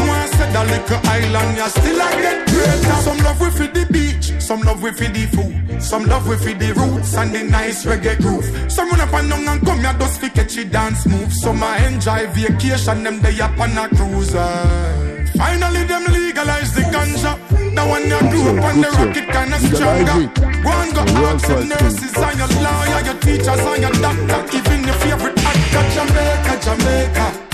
say 0.53 0.65
little 0.67 1.01
island, 1.09 1.57
you 1.57 1.69
still 1.69 2.03
I 2.03 2.11
get 2.23 2.49
greater. 2.49 3.01
Some 3.03 3.19
love 3.19 3.41
we 3.41 3.51
for 3.51 3.67
the 3.67 3.87
beach, 3.91 4.41
some 4.41 4.61
love 4.63 4.83
we 4.83 4.91
for 4.93 5.05
the 5.05 5.27
food, 5.27 5.83
some 5.83 6.07
love 6.07 6.27
we 6.29 6.37
for 6.37 6.55
the 6.59 6.73
roots 6.75 7.15
and 7.15 7.35
the 7.35 7.43
nice 7.45 7.85
reggae 7.85 8.19
groove. 8.19 8.47
Some 8.71 8.91
run 8.91 9.01
up 9.01 9.13
and 9.13 9.31
down 9.31 9.49
and 9.49 9.67
come 9.67 9.81
here 9.81 9.95
just 9.99 10.21
fi 10.21 10.29
catchy 10.29 10.65
dance 10.65 11.07
move. 11.07 11.33
Some 11.33 11.63
I 11.63 11.87
enjoy 11.87 12.27
vacation, 12.29 13.05
them 13.05 13.21
they 13.21 13.41
up 13.41 13.59
on 13.59 13.77
a 13.79 13.89
cruiser. 13.89 15.25
Finally, 15.37 15.85
them 15.85 16.05
legalize 16.13 16.75
the 16.75 16.83
ganja. 16.93 17.39
Now 17.73 17.91
when 17.91 18.05
you 18.11 18.19
grew 18.31 18.59
up 18.59 18.65
on 18.65 18.81
the 18.81 18.91
rocket 18.91 19.29
kinda 19.31 19.59
stronger. 19.69 20.19
Go 20.65 20.71
and 20.71 20.95
go 20.95 21.03
ask 21.29 21.49
your 21.49 21.65
nurses 21.65 22.17
and 22.17 22.39
your 22.39 22.51
lawyer, 22.65 23.01
your 23.05 23.19
teachers 23.21 23.61
and 23.71 23.83
your 23.83 23.95
doctor, 24.03 24.57
even 24.57 24.85
your 24.85 24.99
favorite 25.03 25.39
actor, 25.39 25.85
Jamaica, 25.95 26.55
Jamaica. 26.65 27.48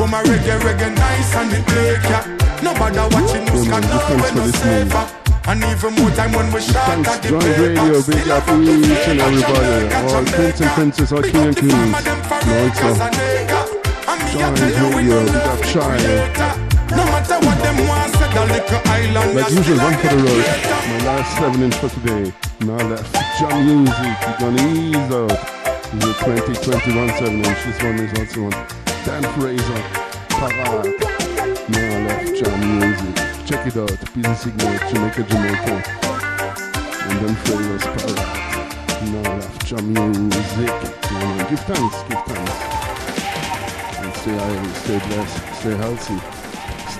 Oh 0.00 0.06
my 0.06 0.22
reggae, 0.22 0.56
reggae 0.64 0.96
nice 0.96 1.34
and 1.36 1.52
it 1.52 1.60
make 1.68 2.08
ya. 2.08 2.24
Nobody 2.64 3.04
watching 3.12 3.44
us 3.52 3.68
can 3.68 3.84
know 3.84 4.00
when 4.16 4.32
no 4.32 4.46
safer. 4.48 5.04
And 5.44 5.60
even 5.60 5.92
more 6.00 6.08
time 6.16 6.32
when 6.32 6.48
we 6.56 6.60
shot 6.64 7.04
at 7.04 7.20
the 7.20 7.36
paper. 7.36 7.60
Radio. 7.60 8.00
Big 8.08 8.28
up 8.32 8.48
have 8.48 8.48
up 8.48 8.64
the 8.64 8.72
each 8.80 9.08
and 9.12 9.20
everybody. 9.20 9.92
All 10.08 10.24
prince 10.24 10.60
and 10.60 10.70
princess, 10.72 11.12
all 11.12 11.20
king 11.20 11.52
and 11.52 11.56
queens. 11.56 11.76
farmer, 11.76 12.00
them 12.00 12.20
for 12.24 12.40
No, 12.48 12.64
acres 12.64 12.80
it's 12.80 13.00
and 13.04 13.16
acres. 13.28 13.68
And 14.08 14.20
me, 14.24 14.40
I 14.40 14.48
Drive 14.56 14.72
tell 14.72 14.72
you, 14.72 14.96
we 14.96 15.02
Radio. 15.04 15.20
Big 15.20 15.48
up 15.52 15.60
creator. 15.68 16.52
No 16.96 17.04
matter 17.12 17.38
what 17.44 17.58
them 17.60 17.78
want, 17.84 18.10
say 18.16 18.28
the 18.32 18.42
little 18.56 18.80
island. 18.88 19.30
Like 19.36 19.52
usual, 19.52 19.84
one 19.84 19.96
for 20.00 20.08
the 20.08 20.20
road. 20.24 20.48
My 20.88 20.98
last 21.04 21.28
7 21.36 21.60
inch 21.60 21.76
for 21.76 21.90
today. 21.92 22.32
Now 22.64 22.80
left. 22.88 23.12
Jam 23.36 23.52
music. 23.68 24.16
We're 24.24 24.48
gonna 24.48 24.64
ease 24.64 25.12
out. 25.12 25.36
This 25.92 26.08
is 26.08 26.16
a 26.16 26.56
2021 26.56 27.20
7 27.20 27.36
inch. 27.36 27.60
This 27.68 27.78
one 27.84 28.00
is 28.00 28.12
also 28.16 28.48
on 28.48 28.89
Dan 29.04 29.22
Fraser. 29.34 29.82
Parade. 30.28 30.94
Now 31.68 32.06
left. 32.06 32.36
Jam 32.36 32.60
music. 32.78 33.14
Check 33.46 33.66
it 33.66 33.76
out. 33.76 33.98
Busy 34.14 34.34
Signal. 34.34 34.78
Jamaica, 34.90 35.22
Jamaica. 35.22 35.76
And 37.08 37.16
then 37.20 37.34
Fraser's 37.44 37.84
Parade. 37.92 38.24
Now 39.12 39.36
left. 39.36 39.66
Jam 39.66 39.92
music. 39.92 40.72
Give 41.48 41.60
thanks. 41.60 41.96
Give 42.08 42.22
thanks. 42.26 42.56
And 43.98 44.14
stay 44.16 44.36
high. 44.36 44.72
Stay 44.72 44.98
blessed. 45.08 45.60
Stay 45.60 45.76
healthy. 45.76 46.18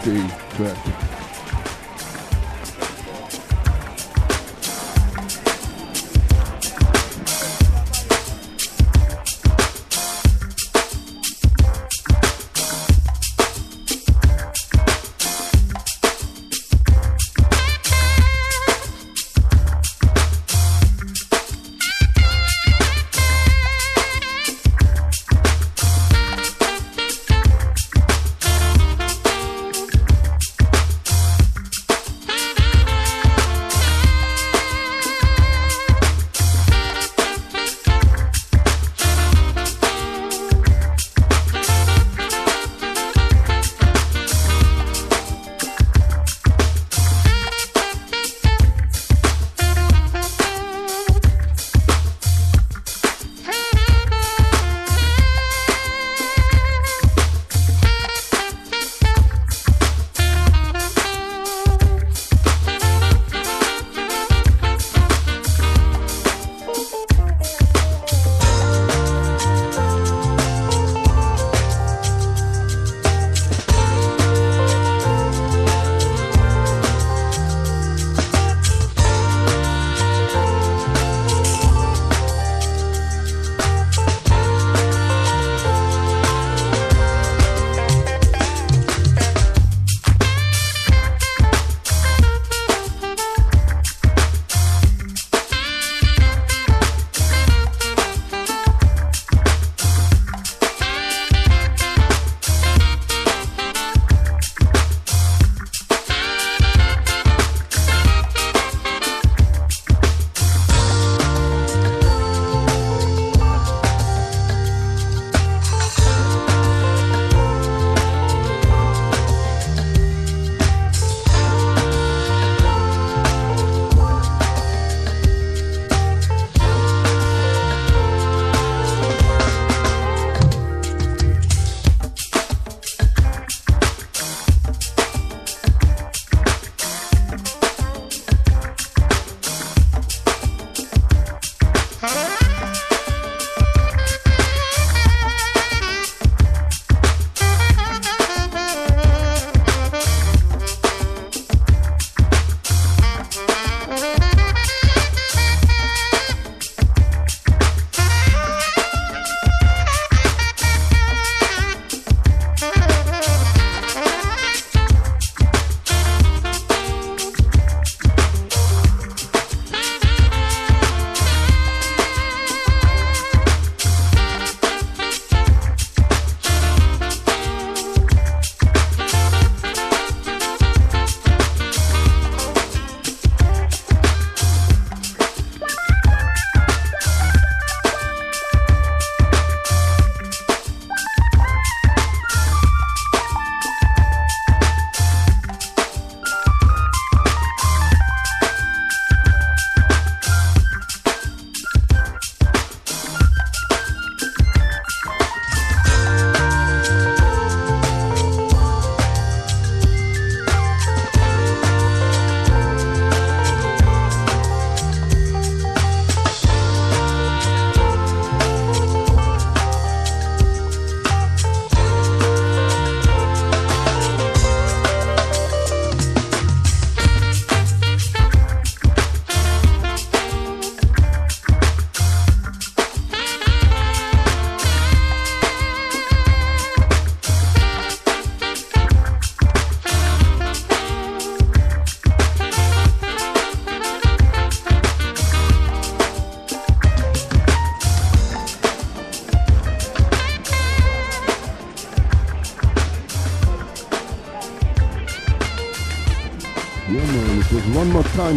Stay 0.01 0.21
creative. 0.57 1.10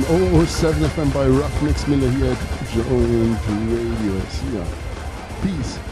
Time 0.01 0.45
007 0.47 0.81
FM 0.81 1.13
by 1.13 1.27
Rough 1.27 1.61
Mix 1.61 1.87
Miller 1.87 2.09
here 2.09 2.31
at 2.31 2.69
Joint 2.69 3.37
Radio. 3.69 4.19
See 4.29 4.55
ya. 4.55 4.65
Peace. 5.43 5.82